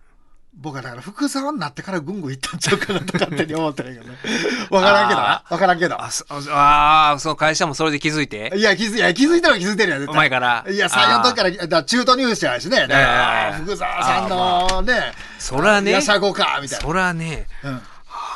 [0.53, 4.19] 僕はだから福沢になってからぐんぐんいったんちゃうかなと勝手に思ってるけどね。
[4.71, 5.43] わからんけどな。
[5.49, 6.03] わからんけど。
[6.03, 8.53] あ、そあー、その会社もそれで気づいて？
[8.57, 10.65] いや、気づいいや気づいたら気づいてるやん、絶お対前から？
[10.69, 12.81] いや、3、4の時から、だ中途入社やしね。
[12.81, 16.85] だからええ福沢さんのね、そらねやさごか、みたいな。
[16.85, 17.83] そらね、うん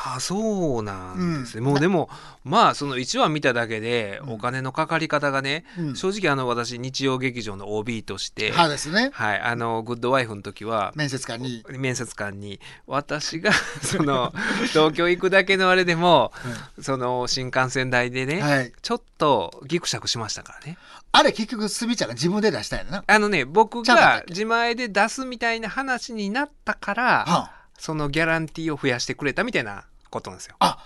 [0.07, 2.11] ああそうなんですね、うんもうでも
[2.45, 9.11] まあその1話見ただけでうんお金のかかり方がね、うん正直あの私日曜劇場の OB として、歯ですね。
[9.15, 11.65] はい、あのグッドワイフの時は面接官に。
[11.71, 13.53] 面接官に私が
[13.83, 14.35] その
[14.69, 16.33] 東京行くだけのあれでも
[16.81, 18.73] その新幹線代でね、はい。
[18.83, 20.77] ちょっとギクシャクしましたからね
[21.13, 23.05] あれ結局、スミちゃんが自分で出したんやな。
[23.07, 29.85] あのね僕が自前で出すみたいな話になったからはそのギャランティーを増やしてくれたみたいな
[30.15, 30.57] ことなんですよ。
[30.61, 30.79] あ、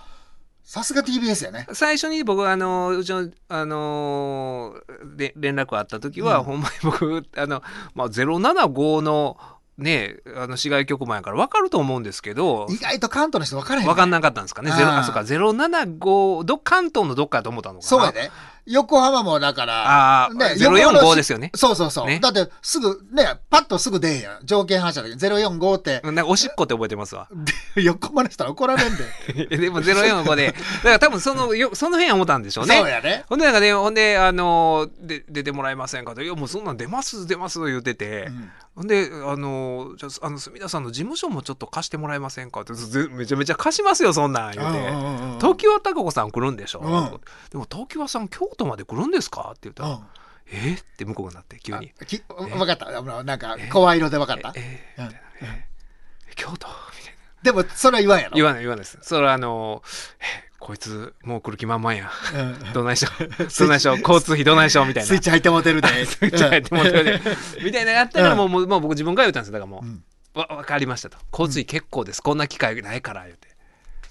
[0.63, 1.67] さすが TBS やね。
[1.73, 4.75] 最初に僕あのうちのあの
[5.15, 6.43] で連絡あった時は、うん。
[6.43, 7.63] ほんまに僕 あの、
[7.95, 9.37] まあ、075の
[9.77, 14.71] ねあの市外局前やから分かると思うんですけど意外と関東の人分からへん、分かんなかったんですかね。
[14.71, 17.87] あーあそうか075ど関東のどっかやと思ったのかな。
[17.87, 18.29] そうやで。
[18.69, 21.51] 横浜もだから、あーね045ですよね。
[21.55, 22.07] そうそうそう。
[22.07, 22.19] ね。
[22.19, 24.45] だって、すぐ、ね、パッとすぐ出へんやん。
[24.45, 27.27] 条件反射で045って、なんかおしっこって覚えてますわ。
[27.75, 29.57] で横浜の人は怒られんで。
[29.57, 30.47] でも045で。
[30.47, 32.77] だから多分そのよその辺は思ったんでしょうね。
[32.77, 33.23] そうやね。
[33.27, 38.51] ほんでなんかねほんであので出てもらえませんかと「いやもうそんなん出ます出ます」言ってて、うん。
[38.75, 44.79] ほんで、あの、じゃあ、あの、墨田さんの事務所もちょっと貸してもらえませんかって、ぜめちゃめちゃ貸しますよ、そんなん言うて。
[44.79, 47.19] うんうんうん東京は高子さん来るんでしょ、うん。
[47.49, 49.51] でも東京はさん京都まで来るんですか？
[49.51, 50.05] って言ったら、うん。
[50.51, 50.73] え？
[50.75, 51.91] って向こうがなって急に。
[52.01, 52.91] あき分かった。
[53.23, 54.53] なんか、声色で分かった？
[54.55, 54.93] え？
[54.97, 55.01] え？
[55.01, 55.07] うん。
[55.07, 55.67] みたいなえ？
[56.31, 56.33] え？
[56.35, 56.53] 京都？
[56.55, 57.43] みたいな。
[57.43, 58.35] でも、それは言わんやろ？
[58.35, 58.97] 言わない言わないです。
[59.01, 59.83] それはあの
[60.19, 60.49] え？
[60.59, 62.11] こいつもう来る気満々や。
[62.35, 62.73] うん。
[62.73, 63.09] どないしょ
[63.59, 65.07] どないしょ交通費どないしょみたいな。
[65.07, 65.87] スイッチ入ってもうてるで。
[66.05, 67.21] スイッチ入ってもうてるで。
[67.63, 68.37] みたいなのがあったからうん。
[68.39, 69.53] もう,、もうもう僕自分から言ったんですよ。
[69.53, 70.03] だからもう、うん。
[70.33, 71.17] わ分かりましたと。
[71.31, 73.48] 交通費結構です、こんな機会ないから言うて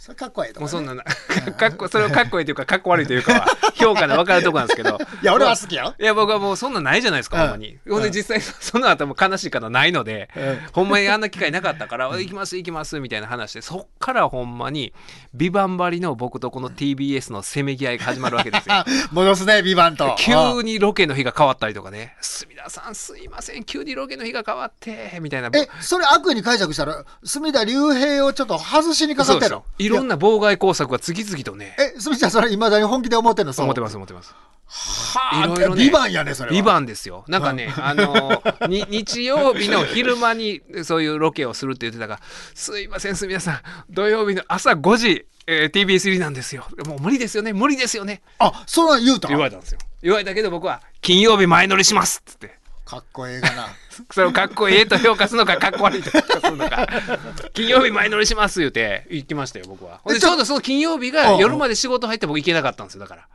[0.08, 0.62] それかっこいいとか、ね。
[0.62, 1.04] もうそんなな
[1.52, 3.46] かっこそれをかっこいいというかかっこ悪いというかは
[3.76, 4.98] 評価で分かるとこなんですけど。
[5.22, 5.94] いや、俺は好きよ。
[5.98, 7.42] いや僕はもうそんなんないじゃないですか、うん。
[7.42, 7.78] ほんまに。
[7.88, 8.14] ほんでうん。
[8.14, 10.60] 実際その後も悲しい方ないので、うん。
[10.72, 14.94] ほんまにあんな機会なかったから「行きます行きます」みたいな話でそっからほんまに
[15.34, 18.74] ビバンバリの僕とこの TBS のせめぎ合いが始まるわけですよ。
[18.74, 20.16] あ 戻すね、ビバンと。
[20.18, 25.50] 急にロケの日が変わったりとかね「隅田さんすいません急にロケの日が変わって」みたいな。
[25.54, 29.64] え、それ悪意に解釈したら、隅田竜平をちょっと外しにかかってるそうですよ。
[29.78, 33.52] いろろんな妨害工作が次々とねえ、すみちゃん、それ、いまだに本気で思ってんの。
[33.56, 34.34] 思ってます思ってます
[34.70, 36.52] はあ、いろいろねビバンやね、それは。
[36.52, 37.24] ビバンですよ。
[37.28, 42.20] なんかね、あのに日曜日の昼間にそういうロケをするって言ってたから、
[42.54, 46.66] すいません、すみません、土曜日の朝5時、えー TBS 入りなんですよ。
[46.86, 48.20] もう無理ですよね、無理ですよね。
[48.38, 49.78] あ、そうなん言うた言われたんですよ。
[50.02, 52.57] 言われたけど僕は、金曜日前乗りしますっつって。
[52.88, 53.68] かっこええがな。
[54.10, 56.86] それをかっこええと評価するのか、かっこ悪いと評価するのか。
[57.52, 60.00] 金曜日前乗りします言うて、行きましたよ、僕は。
[60.02, 63.28] ほんでえちょうどその金曜日が夜まで仕事入って僕行けなかったんですよ、だから。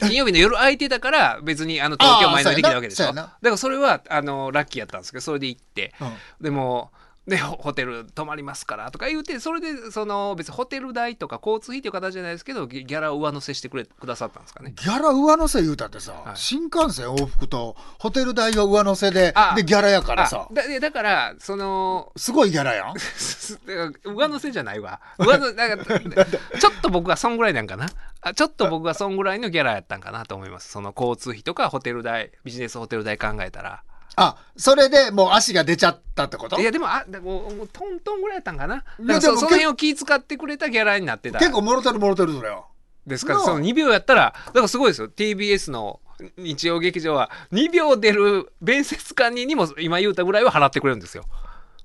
[0.00, 6.12] 金曜日の夜空いてたから別にあの東京前乗りできないわけでしょだからそれはあのラッキーやったんですけどそれで行って、うん
[6.42, 6.90] でも
[7.26, 14.72] でホホテル泊まりますからとか言うてそれでその別にホテル代とか交通費という形じゃないですけどギギャラを上乗せしてくれくださったんですかね。
[14.76, 16.36] ギャラ上乗せ言うたってさ、はい。
[16.36, 22.94] 新幹線往復とホテル代は上乗せであ、で、ギャラやからあさ、だでだからそのすごいギャラやん。
[24.14, 25.00] 上乗せじゃないわ。
[25.18, 27.88] 上乗なんかちょっと僕はそんぐらいなんかな。
[28.20, 30.70] あちょっと僕はそんぐらいのギャラやったんかなと思います。
[30.70, 33.82] その交通費とかホテル代ビジネスホテル代考えたら
[34.16, 36.58] あ、それでもう足が出ちゃったってこと？
[36.58, 42.54] いやでもあだもうもうトントンぐらいやったんかなからそその辺を気遣ってくれたギャラになってた結構もろてるもろてるそれは。
[42.56, 42.64] なあ
[43.06, 43.34] ですか？
[43.34, 46.00] らその2秒やったらだからすごいですよ TBS の
[46.38, 51.24] 日曜劇場は2秒出る弁説官にも今言うたぐらいは払ってくれるんですよ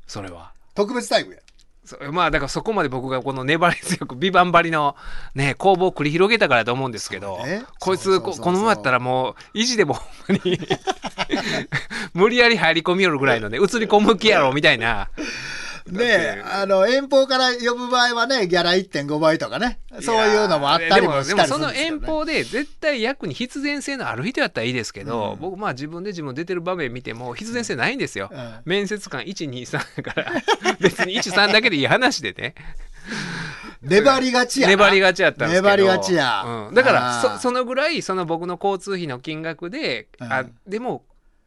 [0.08, 0.54] それは。
[0.74, 1.40] 特別待遇や。
[1.84, 4.96] そまあだからそこまで僕がこの粘り強くビバン張りの
[5.34, 7.64] ね攻防を繰り広げたからだと思うんですけど、ね。
[7.80, 10.02] こいつこのままやったらもう意地でもほ
[10.34, 10.60] んまに
[12.14, 15.10] 無理やり入り込みよるぐらいのね映り込む気やろみたいな
[15.92, 28.54] ねえ、あの、遠方から呼ぶ場合はね、ギャラ1.5倍とかね、そういうのもあったりもしたりするんでもでもそのですけどね遠方で絶対役に必然性のある人やったらいいですけど、僕まあ自分で自分出てる場面見ても必然性ないんですよ、うん。
[28.66, 30.32] 面接官123だから
[30.80, 32.56] 別に13だけでいい話でね。
[33.82, 34.72] 粘りがちやな。
[34.72, 35.76] 粘りがちやったんですけど。
[35.76, 36.44] 粘りがちや。
[36.70, 40.56] うん、だからそそのぐらいその僕の交通費の金額で、あうん。
[40.68, 41.04] でも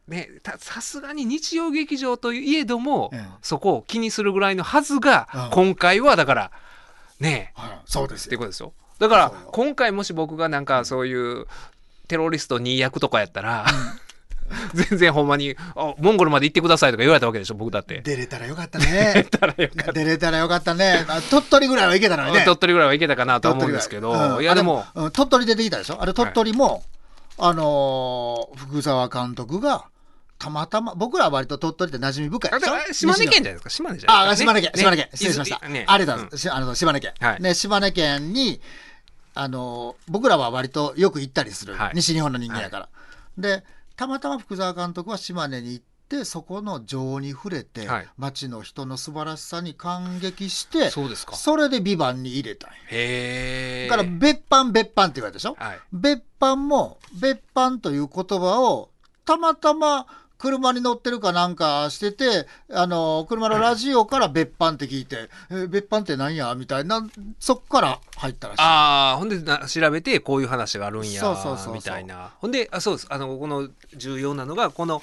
[0.07, 5.49] ねたさすがに日曜劇場といえども、うんそこを気にするぐらいのはずが、うん。
[5.51, 6.51] 今回はだから
[7.19, 7.79] ねはい。
[7.85, 8.27] そうですよ。
[8.27, 8.73] っていうことですよ。
[8.99, 11.47] だから今回もし僕がなんかそういう
[12.07, 13.65] テロリスト2役とかやったら、
[14.73, 18.01] 全然ほんまにあモンゴルまで行ってくださいとか言われたわけでしょ僕だって。
[18.01, 18.85] 出れたらよかったね。
[19.93, 20.75] 出れたらよかった。
[20.75, 21.03] ね。
[21.07, 22.43] あ鳥取ぐらいはいけたのにね。
[22.45, 24.43] 鳥取ぐらいはいけたかなとは思うんですけど、うん。
[24.43, 25.97] いやでも鳥取出てきたでしょ？
[26.01, 26.83] あれ鳥取も、
[27.39, 29.85] あのー福沢監督が
[30.37, 32.51] たまたま僕らは割と鳥取って馴染み深い。
[32.51, 33.69] あでしょ島根県じゃないですか？
[33.69, 35.69] 島根じゃないあ、ですか、島根県、島根県、ね失礼しました。
[35.69, 35.85] ね。
[35.87, 36.41] ありがとうございます。
[36.41, 37.41] しあの島根県、はい。
[37.41, 38.61] ね、島根県に、
[39.33, 41.91] あの、僕らは割とよく行ったりする、はい。
[41.95, 42.89] 西日本の人間やから。
[43.37, 43.63] で、
[43.95, 48.07] たまたま福沢監督は島根に行って、そこの情に触れて、はい。
[48.17, 51.35] 町の人の素晴らしさに感激して、そうですか。
[51.35, 52.67] それでビバンに入れた。
[52.67, 55.79] へえだから、別班別班って言われたでしょ、はい。
[55.93, 58.89] 別班も、別班という言葉を、
[59.25, 60.05] たまたま
[60.37, 67.07] 車に乗ってるかなんかしてて、あの、車のラジオから別班って聞いて、え別班って何やみたいな、
[67.39, 68.61] そっから入ったらしい。
[68.61, 71.23] ああほんでな調べてこういう話があるんや
[71.73, 72.33] みたいな。
[72.39, 73.07] ほんであそうです。
[73.09, 75.01] あのこの重要なのがこの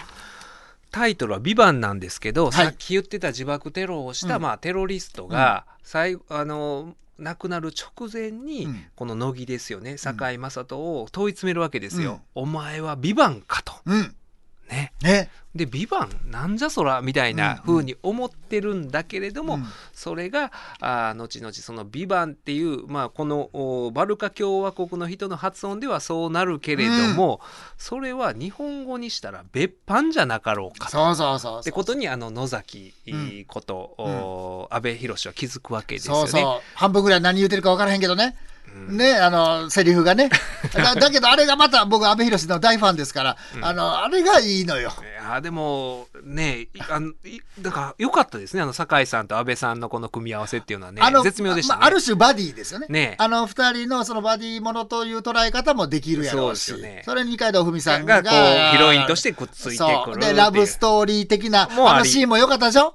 [0.90, 2.52] タイトルは「ビバンなんですけど、い。
[2.52, 4.42] さっき言ってた自爆テロをした、うん。
[4.42, 8.84] まあ、テロリストが、最後あの亡くなる直前に、うん。
[8.94, 12.20] この乃木ですよね堺雅人を問い詰めるわけですよ。
[12.34, 13.72] お前はビバンかと。
[14.70, 14.76] うん。
[14.76, 15.30] ね、ね。
[15.54, 20.50] で「ビバンなんじゃそら」みたいな風に思ってるんだけれども、うんそれが
[20.80, 27.40] あー後々その「ビバンっていう、まあ、このおバルカ共和国の人の発音ではそうなるけれども、
[27.76, 30.92] それは日本語にしたら別班じゃなかろうかと。
[30.92, 31.60] そうそうそうそう。
[31.60, 36.30] ってことにあの野崎うんこと、お阿部寛は気づくわけですよね。
[36.30, 36.60] そうそう。
[36.74, 38.36] 半分ぐらい何言ってるか分からへんけどね。
[38.88, 40.30] ね、あの、セリフがね。
[40.74, 44.92] だだけど、あれがまた僕、阿部寛の大ファンですから、あの、あれがいいのよ。
[45.22, 48.62] いやでもねいあのいだから良かったですね。
[48.62, 51.78] あの酒井さんと阿部さんのこの組み合わせっていうのはねあの絶妙でしたね。
[51.80, 52.86] まあ、ある種バディですよね。
[52.88, 53.14] ね。
[53.18, 57.02] あの二人のそのバディものという捉え方もできるやろうし、そね。
[57.04, 62.94] それに二階堂ふみさんががこうヒロインとしてくっついてくるてでラブストーリー的なあのシーンも良かったでしょ？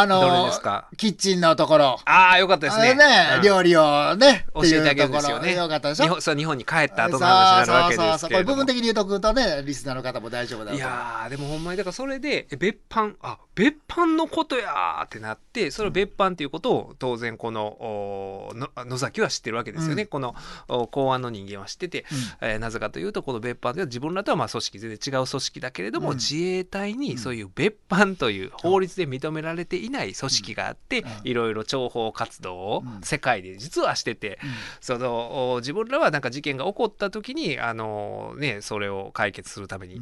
[0.00, 0.50] あどれの
[0.96, 1.98] キッチンのところ。
[2.04, 2.94] ああよかったですね。
[2.94, 3.04] ね、
[3.36, 5.54] うん料理をね、教えてあげるうんですよね。
[5.54, 6.04] よかったでしょ？
[6.04, 8.56] 日本そう日本に帰った後の話になるわけですそうそうそうこれけれども。
[8.56, 13.16] 部分的に言うとくとね、リスナーの方も大丈夫だといやーでもほんまにだからそれでえ別班？
[13.22, 20.08] あ別班のことやーってなってそれを別班っていうことを当然この野崎は知ってるわけですよね、うん。
[20.08, 20.36] この
[20.68, 22.04] お公安の人間は知ってて、
[22.40, 26.16] えーなぜかというとこの別班では自分らとはまあ組織全然違う組織だけれども、うん。
[26.16, 31.08] 自衛隊にそういう別班という法律で認められていない組織があって、うん。
[31.24, 33.02] いろいろ諜報活動をうん。
[33.02, 34.38] 世界で実はしてて、
[34.80, 40.00] そのお自分らはなんか事件が起こった時にあの、ね、それを解決するために、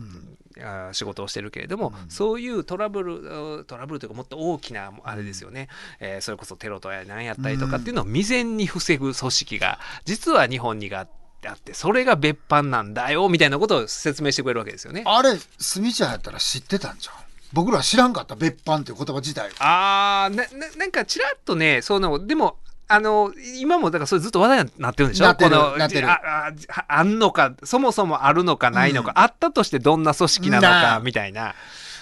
[0.58, 2.10] あー仕事をしてるけれども、うん。
[2.10, 5.68] そういうトラブルうトラブルというかもっと大きなあれですよね、
[6.00, 11.06] えーそれこそテロとや何やったりとかっていうのを未然に防ぐ組織が実は日本にが
[11.44, 15.04] あってそれが別班なんだよみたいなことを説明してくれるわけですよね。
[15.06, 17.14] あれスミちゃんやったら知ってたんじゃん？
[17.52, 22.56] 僕ら知らんかった別班っていう言葉自体あーなななんかちらっとねそのでも
[22.88, 25.24] あの今もだからそれずっと話題になってるんでしょ？
[25.24, 31.54] なってるこのああああんのかそもそもあるのかないのか、あったとしてどんな組織なのかみたいな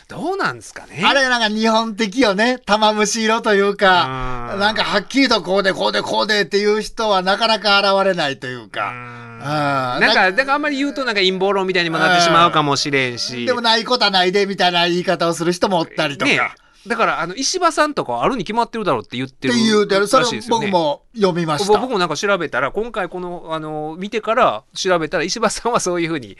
[0.08, 1.02] どうなんですかね？
[1.04, 2.58] あれなんか日本的よね。
[2.66, 4.52] 玉虫色というか。
[4.54, 4.60] うん。
[4.60, 8.92] なんかはっきりとこうでこうでこうでっていう人はなかなか現れないといううか
[9.40, 13.46] なんか、だからあんまり言うとなんか陰謀論みたいにもなってしまうかもしれんし。
[13.46, 16.30] でもないことはないでみたいな言い方をする人もおったりとか。
[16.30, 16.40] ね
[16.86, 20.66] だから、あの、石破さんとかはあるに決まってるだろうって言っっててるらしいですよね。
[20.66, 21.78] 僕も読みました。
[21.78, 26.36] 僕もなんか調べたら、今回この、あの、見てから調べたら、石破さんはそういうふうに、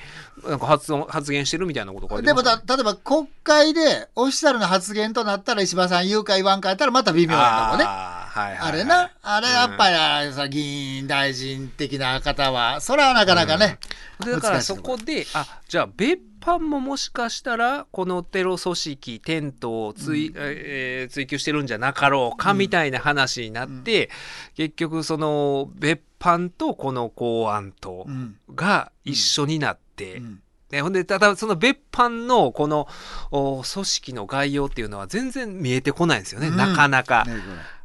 [0.47, 7.85] なんか発音、発言してるみたいなこと書いてでもだ、例えば国会でオフィシャルな発言となったら石破さん言うか言わんかやったらまた微妙やとこね。
[7.87, 10.61] あーはいはいはいあれな、あれやっぱりあれさ、議
[10.99, 13.79] 員大臣的な方は、それはなかなかね。
[14.25, 24.11] でだからそこで、あじゃあ別班ももしかしたらこのテロ組織テントを追,、えー追求してるんじゃなかろうかみたいな話になって、
[24.55, 28.37] 結局その別班とこの公安とうん。
[28.55, 30.41] が一緒になって、うん。
[30.71, 32.89] ね、ほんでただその別班のこの
[33.31, 36.57] お組織の概要っていうのは全然見えてこないんですよね、うん。
[36.57, 37.25] なかなか。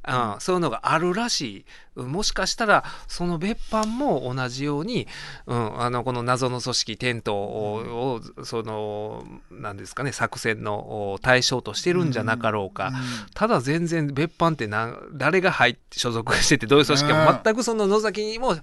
[0.08, 1.66] ねうん、そういうのがあるらしい。
[1.96, 5.08] うんもしかしたら、その別班も同じように、
[5.48, 12.94] うん、あの、この謎の組織、テントを、をその、なんですかね、作戦のお対象としてるんじゃなかろうか。
[13.34, 18.56] ただ全然別班って何誰が入って所属しててどういう組織か全くその野崎にも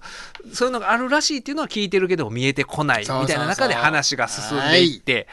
[0.53, 5.27] そういうのがあるらしいっていうのは聞いてるけど見えてこないみそうそうそうたいな中で話が進んでいって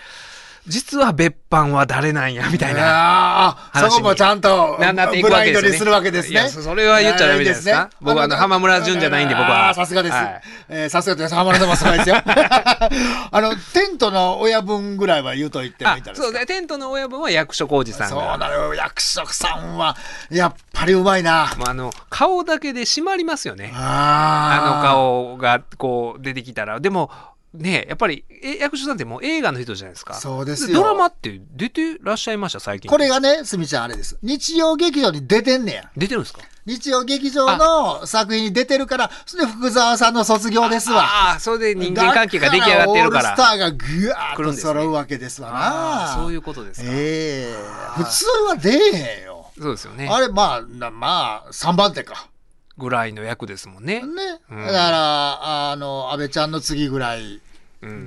[0.66, 6.48] 実は別班は誰なんやみたいなそこもちゃんとななっていブくわけですねラインドにするわけですね。
[6.48, 7.90] そそれは言っちゃダメですか？
[8.00, 10.14] 僕はあの浜村淳じゃないんで僕はさすがです。
[10.14, 11.34] はいえーさすがです。
[11.34, 12.16] 浜村さんもすごいですよ。
[12.24, 18.74] あの、テントの親分ぐらいは言うと言ってもいいそうねテントの親分は役所広司さんそうがなのよ。
[18.74, 19.96] 役職さんは、
[20.30, 21.50] やっぱりうまいな。
[21.66, 24.82] あの顔だけで締まりますよねあの。
[24.82, 27.10] 顔がこう出てきたらでも
[27.54, 32.60] ねやっぱりえ役所さんってもう映画の人じゃないですかそうですよドラマって出てらっしゃいました？
[32.60, 34.18] 最近これがね、すみちゃんあれです。
[34.22, 35.90] 日曜劇場に出てんねや。
[35.96, 36.40] 出てるんですか？
[36.66, 41.02] 日曜劇場の作品に出てるから、それで福沢さんの卒業ですわ。
[41.04, 46.12] ああそれで人間関係が出来上がってるからだからオールスターがぐわーっと揃うわけですわあな。
[46.12, 49.46] あそういうことですか、ええあー普通は出えへんよ。
[49.60, 52.28] そうですよねあれ、まあ、なまあ、3番手か。
[52.76, 54.40] ぐらいの役ですもんね、ね。
[54.50, 57.40] うんだから、あの、安倍ちゃんの次ぐらいうん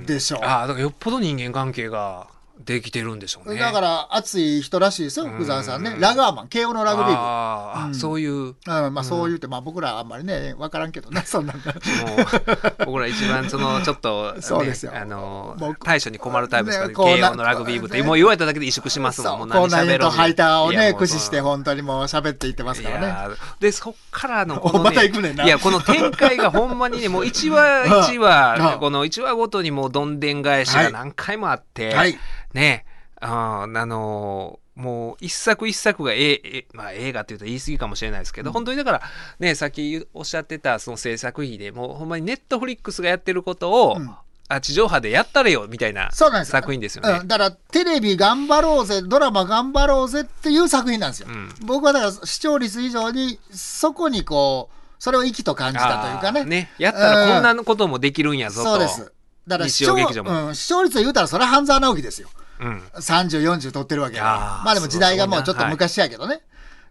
[0.06, 0.40] でしょう。
[0.44, 2.28] ああだからよっぽど人間関係が
[2.68, 3.58] できてるんでしょうね。
[3.58, 5.92] だから、熱い人らしいですよ、福沢さんね。
[5.92, 5.96] う。
[5.96, 7.14] んラガーマン、慶応のラグビー部。
[7.16, 7.94] あーあうん。
[7.94, 8.32] そういう。
[8.34, 11.54] うんまあそう言うて、まあ僕らあんまりね、わからんけどね、 そんな。
[11.54, 11.56] ん。
[11.56, 14.92] もう僕ら一番そのちょっと、 ね、そうですよ。
[14.94, 19.38] あの対処に困るタイプですから、慶応のラグビー部って、ねもう言われただけで萎縮しますもん。
[19.38, 23.34] もうそうコーナーネットハイターをね、駆使して本当にもう喋っていってますいからね。
[23.60, 25.44] でそっからのこの、ね、また行くねんな。
[25.44, 30.84] いやこの展開がほんまにねもう1話1うん話 この1話ごとにもうどんでん返しはい。
[30.86, 32.18] が何回もあって、はい。
[32.54, 32.84] ね
[33.20, 39.02] あーあのーもう一作一作がええまあ、映画っていうと言い過ぎかもしれないですけど、本当にだから
[39.40, 44.08] ねさっきおっしゃってたその制作費でもうほんまにネットフリックスがやってることを、うん。
[44.50, 47.18] あ地上波でやったれよみたいな作品ですよね。
[47.20, 51.50] うん、だからテレビ頑張ろうぜドラマ頑張ろうぜっていう作品なんですよ、うん。
[51.66, 56.44] 僕はだから視聴率以上にそこにこうそれを生きと感じたというかね。
[56.44, 56.70] ね。
[56.78, 58.70] やったらこんなこともできるんやぞと。
[58.70, 59.12] そうです。
[59.46, 60.46] だから視聴,、劇場も。
[60.46, 62.28] うん、視聴率を言うたらそれは半沢直樹ですよ
[62.60, 62.82] うん。
[62.94, 66.42] 3040取ってるわけまあでも時代がもうちょっと昔やけどね、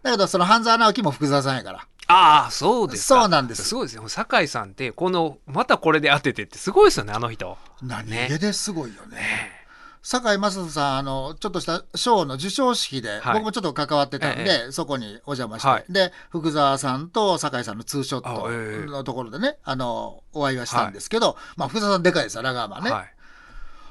[0.02, 1.86] だけどその半沢直樹も福沢さんやから。
[2.10, 3.20] ああそうですか。
[3.20, 3.64] そうなんです。
[3.64, 7.58] すごいですよ酒井さんってこのまたこれで当ててってすごいですよねあの人。
[7.82, 8.28] 何ね。
[8.30, 9.18] 気ですごいよね。
[10.00, 13.34] 堺雅人さんあのちょっとした賞の授賞式で、はい。
[13.34, 15.84] 僕もちょっと関わってたんで、えそこにお邪魔して、はい。
[15.90, 18.86] で福沢さんと堺さんのツーショッあええ。
[18.86, 22.90] トのところでねあのお会いはしたんですけど、まあ福沢さんでかいですよラガーマンね、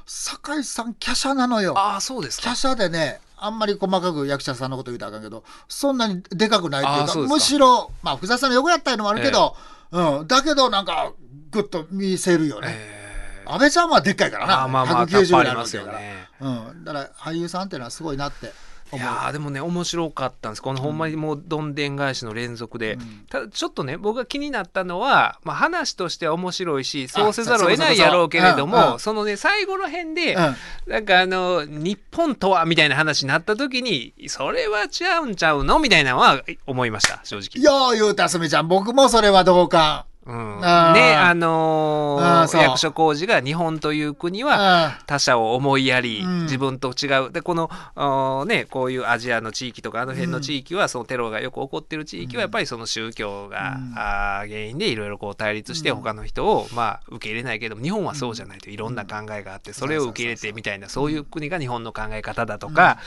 [0.08, 1.78] はい、堺さん華奢なのよ。
[1.78, 2.50] ああそうですか。
[2.50, 2.72] 華。
[2.72, 9.56] 奢でねあんまり細かく役者さんのこと言うたらあかんけどそんなにでかくないっていうかうむしろまあ福澤さんの横やったりのもあるけど、
[9.92, 11.14] うん、だけどなんか
[11.52, 16.28] グッと見せるよね、え安倍ちゃんはでっかいからー、なあーまあまあ190ぐらいあるありますわけやかね。
[16.40, 18.52] うん、だから俳優さんっていうのはすごいなって
[18.94, 20.62] いやーでもね面白かったんです。
[20.62, 23.26] このほんまにもうどんでん返しの連続で、うん。
[23.30, 30.56] ただちょっとね僕が気になったのは、まあ、話としては面白いしそうせざるを得ないやろうけれどもそのね最後の辺で、うん。
[30.88, 35.80] なんかあの日本とはみたいな話になった時にそれは違うんちゃうの？
[35.80, 37.62] みたいなのは思いました正直。
[37.62, 46.42] よう言うたすみちゃん僕もそれは同感うん、ねあのー役所広司が日本という国はあ他者を思いやり、うん。
[46.44, 47.32] 自分と違う。
[47.32, 53.94] でこのねこういうアジアの地域とかあの辺の地域は、そのテロがよく起こってる地域はやっぱりその宗教が、うん。
[53.96, 55.96] あー原因でいろいろこう対立してうん。
[55.98, 63.00] 他の人をまあ受け入れないけども日本はそうじゃないといろんな考えがあってそれを受け入れてみたいなそういう国が日本の考え方だとか、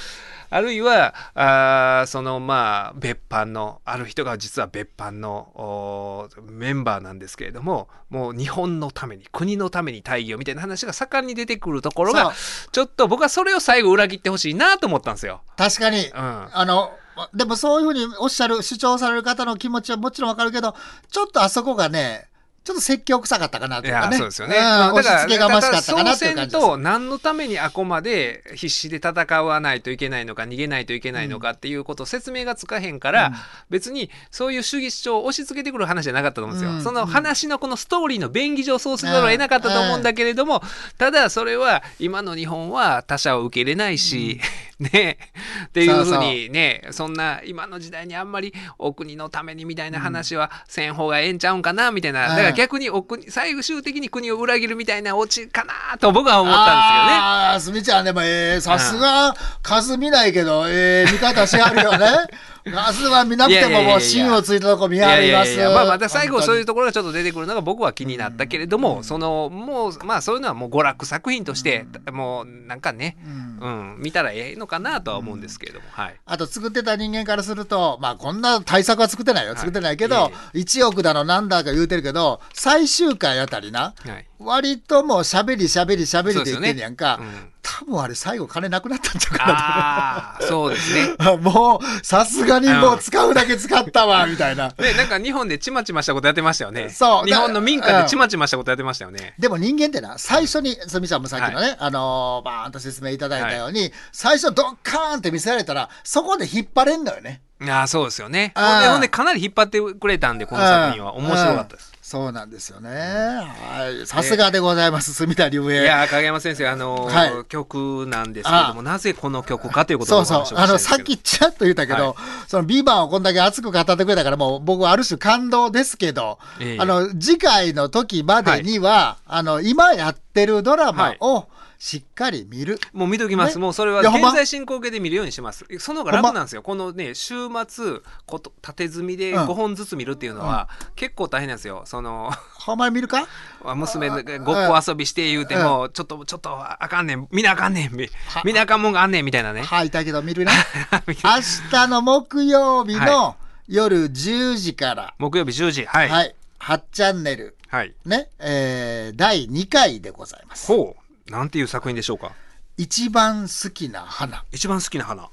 [0.49, 12.33] あるいはあーそのまあ別班のある人が実は別班のメンバーなんですけれどももう日本のために国のために大義をみたいな話が盛んに出てくるところが
[12.73, 15.43] ちょっと僕はそれを最後裏切ってほしいなと思ったんですよ。
[15.57, 16.15] 確かに、うん。
[16.15, 16.93] あの
[17.35, 20.75] でもそういうふうにおっしゃる主張される方の気持ちはもちろんわかるけど
[21.11, 22.30] ちょっとあそこがね
[22.63, 24.19] ちょっと説教臭かったかなとかね。
[24.19, 24.55] そうですよね。
[24.55, 33.35] んだ押し付けがましかったかなっていうと何のためにあこまで必死で戦わないといけないのか逃げないといけないのかっていうこと説明がつかへんから、うん。
[33.71, 36.77] 別にそういう主義主張を押し付けてくる話じゃなかったと思うんですよ。
[36.77, 36.83] うん。
[36.83, 40.63] その話のこのストーリーの便宜上そうせざるを得なかったと思うんだけれども、
[40.99, 44.41] ただそれは今の日本は他者を受け入れないし、
[44.79, 45.19] ね。
[45.67, 62.07] っていうふうにねそんな今の時代にあんまりお国のためにみたいな話はせん方がええんちゃうんかなみたいな、だから逆にお国最終的に国を裏切るみたいなオチかなと僕は思ったんああ、すみちゃんでも、えー、さすが、数見ないけど、えー、見方しはるよね。
[62.65, 65.27] 数は見なくても、もう芯をついたとこ見ですよね。
[65.27, 65.75] いやいはります。
[65.75, 73.17] まあまた最後そういうとところがちょっと出てくるのが僕は気になったけれども、そのもうまあそういうのはもう娯楽作品として、もうなんかね、
[73.61, 76.17] うん見たらええのかなとは思うんですけれども、はい。
[76.25, 79.57] あと作ってた人間からすると、まあこんな対策は作ってないよ。
[79.57, 87.19] 作ってないけど、い1億だのなんだか言うてるけど、最終回あたりな、はい割ともう喋り喋り喋りで言ってんねやんか。
[87.19, 91.17] ねうん多分あれ最後金なくなったんちゃうかなああそうですね。
[91.19, 91.37] と。
[91.39, 94.69] もう、さすがにもう使うだけ使ったわ、みたいな。
[94.81, 96.89] ね、なんか日本でちまちましたことやってましたよね。
[96.91, 99.35] そう日本の民家でちまちましたことやってましたよね。
[99.39, 107.43] でも人間ってな、最初に、すみちゃんもさっきのね、あのーバーンと説明いただいたように、最初ドッカーンって見せられたら、そこで引っ張れんのよね。
[107.69, 108.53] ああ、そうですよね。
[108.57, 111.90] ほんでかなり引っ張ってくれたんで、この作品は面白かったです。
[112.15, 112.91] うんそうなんですよね。
[112.91, 114.05] はい。
[114.05, 115.77] さすがでございます、住田龍い平。
[115.83, 117.45] やー影山先生、あのーはい。
[117.45, 120.59] 曲なんですけども、なぜこの曲かということをそうそう。
[120.59, 122.15] あの、さっきちらっと言ったけど、はい。
[122.49, 126.79] そのビバンをこんだけ熱く語ってくれたから、もう僕はある種感動ですけど、ええ。
[126.81, 131.47] あの、次回の時までには、あの、今やってるドラマを
[131.81, 132.79] しっかり見る。
[132.93, 135.65] もう見ときます、ねもうそれは現在進行形で見るようにします。
[135.79, 136.63] その方が楽なんですよ。
[136.63, 141.85] このね、週末、こと縦積みでうん5本ずつ見るっていうのは、結構大変なんですよ。
[141.87, 143.27] その、 ほんまに見るか？
[143.75, 148.11] 娘がごっこ遊びして言うても、ちょっと、ちょっとあかんねん、見なあかんねん、み
[148.45, 149.63] 見なあかんもんがあんねん、みたいなね。
[149.63, 150.53] はい、だけど見るね。
[151.09, 156.09] 明日の木曜日のは夜10時から、木曜日10時、はい。
[156.11, 157.95] はい、8チャンネル、はい。
[158.05, 160.67] ね、えー第2回でございます。
[160.67, 161.00] ほう。
[161.31, 162.33] なんていう作品でしょうか？
[162.77, 164.45] 一番好きな花。
[164.51, 165.31] 一番好きな花。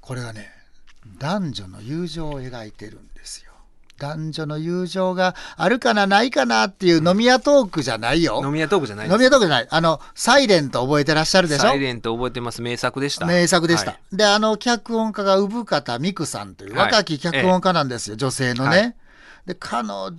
[0.00, 0.50] これがね、
[1.18, 3.52] 男女の友情を描いてるんですよ。
[3.98, 8.42] 男女の友情があるかな、ないかなっていう飲み屋トークじゃないよ。
[8.44, 9.66] 飲み屋トークじゃないです飲み屋トークじゃない。
[9.70, 11.62] あの、サイレント覚えてらっしゃるでしょ？
[11.62, 12.60] サイレント覚えてます。
[12.60, 13.26] 名作でした。
[13.26, 13.92] 名作でした。
[13.92, 18.76] はいで、あの、脚本家が産方美久さんというはい若き脚本家なんですよ、女性のね。
[18.76, 18.94] はい
[19.46, 20.12] で、彼女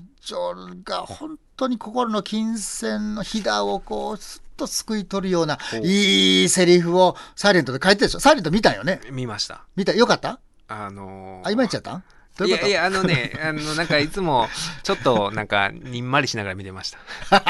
[0.83, 4.17] が本当に心の金銭のひだをこう、
[4.59, 8.19] とすくい取るような、ういいセリフをサイレントで書いてるでしょ？
[8.19, 9.01] サイレント見たよね？
[9.11, 9.63] 見ました。
[9.75, 9.93] 見た？
[9.93, 10.39] よかった？
[10.67, 11.95] あのーあ、いまいちやった？
[11.97, 12.03] ん
[12.39, 12.67] どういうこと？
[12.67, 14.47] いやいや、あのね、あの、なんかいつも、
[14.83, 16.97] ちょっと、なんか、にんまりしながら見てました。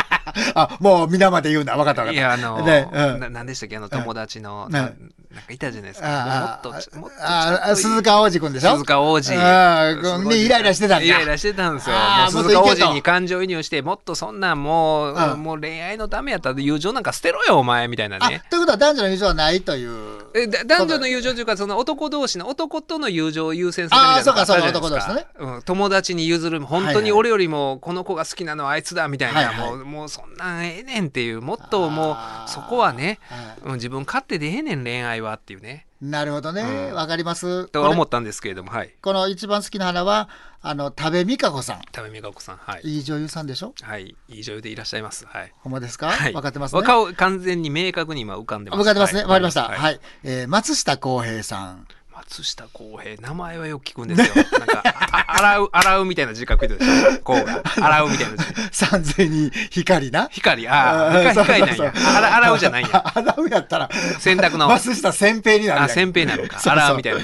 [0.56, 1.76] あ、もう皆まで言うんだ。
[1.76, 2.20] 分かった分かった。
[2.20, 4.92] いや、あのねうんな、なんでしたっけ、あの、友達の、ねな
[5.30, 6.08] なんかいたじゃないですか。
[6.10, 8.72] あもっと、もっとああ、鈴鹿王子くんでしょ？
[8.74, 9.32] 鈴鹿王子。
[9.38, 11.96] あイライラしてたんだイライラしてたんですよ。
[11.96, 18.42] あーもう鈴鹿王子に感情移入して、もっとそんなんもう、うんもう恋愛のためやったら友情なんか捨てろよ、お前、みたいなあ、ね。
[18.50, 20.20] ということは男女の友情はないという。
[20.34, 25.26] えだ男女の友情というか、その男同士の男との友情を優先するみたいなあーそうかったじゃないですかね。
[25.40, 29.72] うん、友達に譲る、本当に俺よりもこの子が好きなのはあいつだみたいな、はいはい。
[29.72, 33.58] もうもうそんなんええねんっていう、もっともうそこはね、はい。
[33.66, 35.88] うん、自分勝手でええねん恋愛はっていうね。
[36.02, 36.62] なるほどね。
[36.62, 36.94] うん。
[36.94, 37.68] わ、かります。
[37.68, 38.96] と思ったんですけれどもはい。
[39.02, 40.30] この一番好きな花は
[40.62, 41.82] あの多部未華子さん。
[41.92, 42.82] 田部美香子さんはい。
[42.84, 43.74] いい女優さんでしょ？
[43.82, 44.16] はい。
[44.30, 45.26] いい女優でいらっしゃいます。
[45.26, 45.52] はい。
[45.58, 46.32] ほんまですか、はい。
[46.32, 46.84] 分かってますね？
[46.84, 48.80] 顔完全に明確に今浮かんでます。
[48.80, 49.28] 分かってますね、はい。
[49.28, 49.64] わかりました。
[49.64, 50.00] はい、はい。
[50.24, 51.86] えー松下洸平さん。
[52.30, 53.16] 松下洸平。
[53.22, 54.46] 名前はよく聞くんですよ。
[54.60, 57.20] なんかあ洗う 洗うみたいな字書くでしょ。
[57.24, 57.64] こうが。
[57.76, 58.46] 洗うみたいな字。
[58.72, 60.28] 三千に光な。
[60.32, 61.94] 光ああ光光なんや。
[61.96, 63.04] 洗洗うじゃないんや。
[63.16, 64.68] 洗うやったら、洗濯の。
[64.68, 65.82] 松下千平になる。
[65.82, 66.60] あ先平なのか。
[66.64, 67.22] 洗うみたいな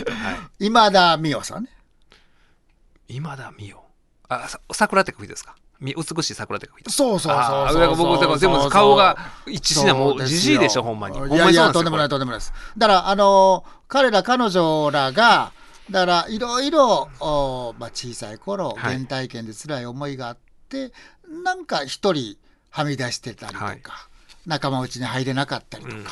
[0.59, 1.69] 今田美桜さんね。
[3.07, 3.81] 今田美桜。
[4.27, 5.55] あさ桜って書く人ですか？
[5.55, 7.95] み美しい桜って書く人そうそうそうそう。
[7.95, 11.17] 僕だから全部顔が一致しなもうじじいでしょほんまに。
[11.17, 12.53] いやいや、とんでもないことんでもないです。
[12.77, 15.51] だから、あのー彼ら彼女らが、
[15.91, 18.95] だから、いろいろ、おまあ、小さい頃、はい。
[18.95, 20.37] 原体験で辛い思いがあっ
[20.69, 20.91] て、
[21.43, 22.35] なんか一人
[22.71, 23.81] はみ出してたりとか、はい。
[24.47, 26.05] 仲間内に入れなかったりとか、うん。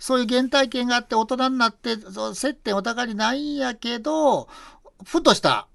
[0.00, 4.48] そういう原体験があって大人になってそう接点お互いにないんやけど
[5.04, 5.66] ふとした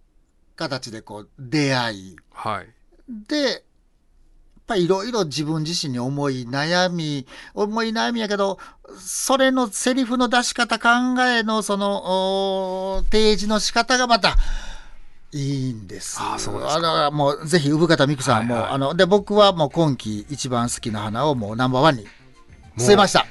[0.56, 2.16] 形でこう出会い。
[2.34, 2.68] はい
[3.08, 3.62] でやっ
[4.68, 8.58] ぱりいろいろ自分自身に思い悩み思い悩みやけど
[8.98, 14.36] それのセリフの出し方考えのそのお提示の仕方がまた
[15.32, 16.18] いいんです。
[16.22, 22.08] あそうですかもうぜひ産方美久さんも、はいはいあので僕はもう今季一番好きな花をもうナンバーワンに
[22.78, 23.26] 据えました。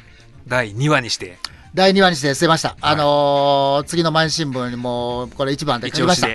[0.46, 1.38] 第2話にして
[1.72, 2.76] 第2話にして据えました。
[2.80, 6.28] あのー次の毎日新聞にもこれ一番で書きました。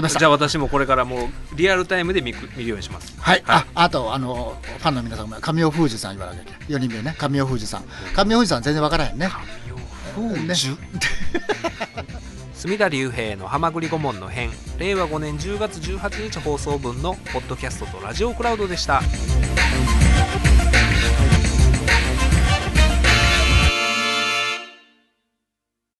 [0.00, 0.28] じゃ。
[0.28, 3.14] あ私もこれからもうリアルタイムで見く見るようにします。
[3.20, 7.84] はい、ああとあのファンの皆さんも神尾楓珠さん言わなきゃいけない4人目ね神尾楓珠さん。
[8.14, 9.28] 神尾楓珠さん全然わからへんね。
[10.46, 10.54] ね。
[12.54, 19.02] 隅田隆平の「はまぐり顧問の編」令和5年10月18日放送分のポッドキャストとラジオクラウドでした。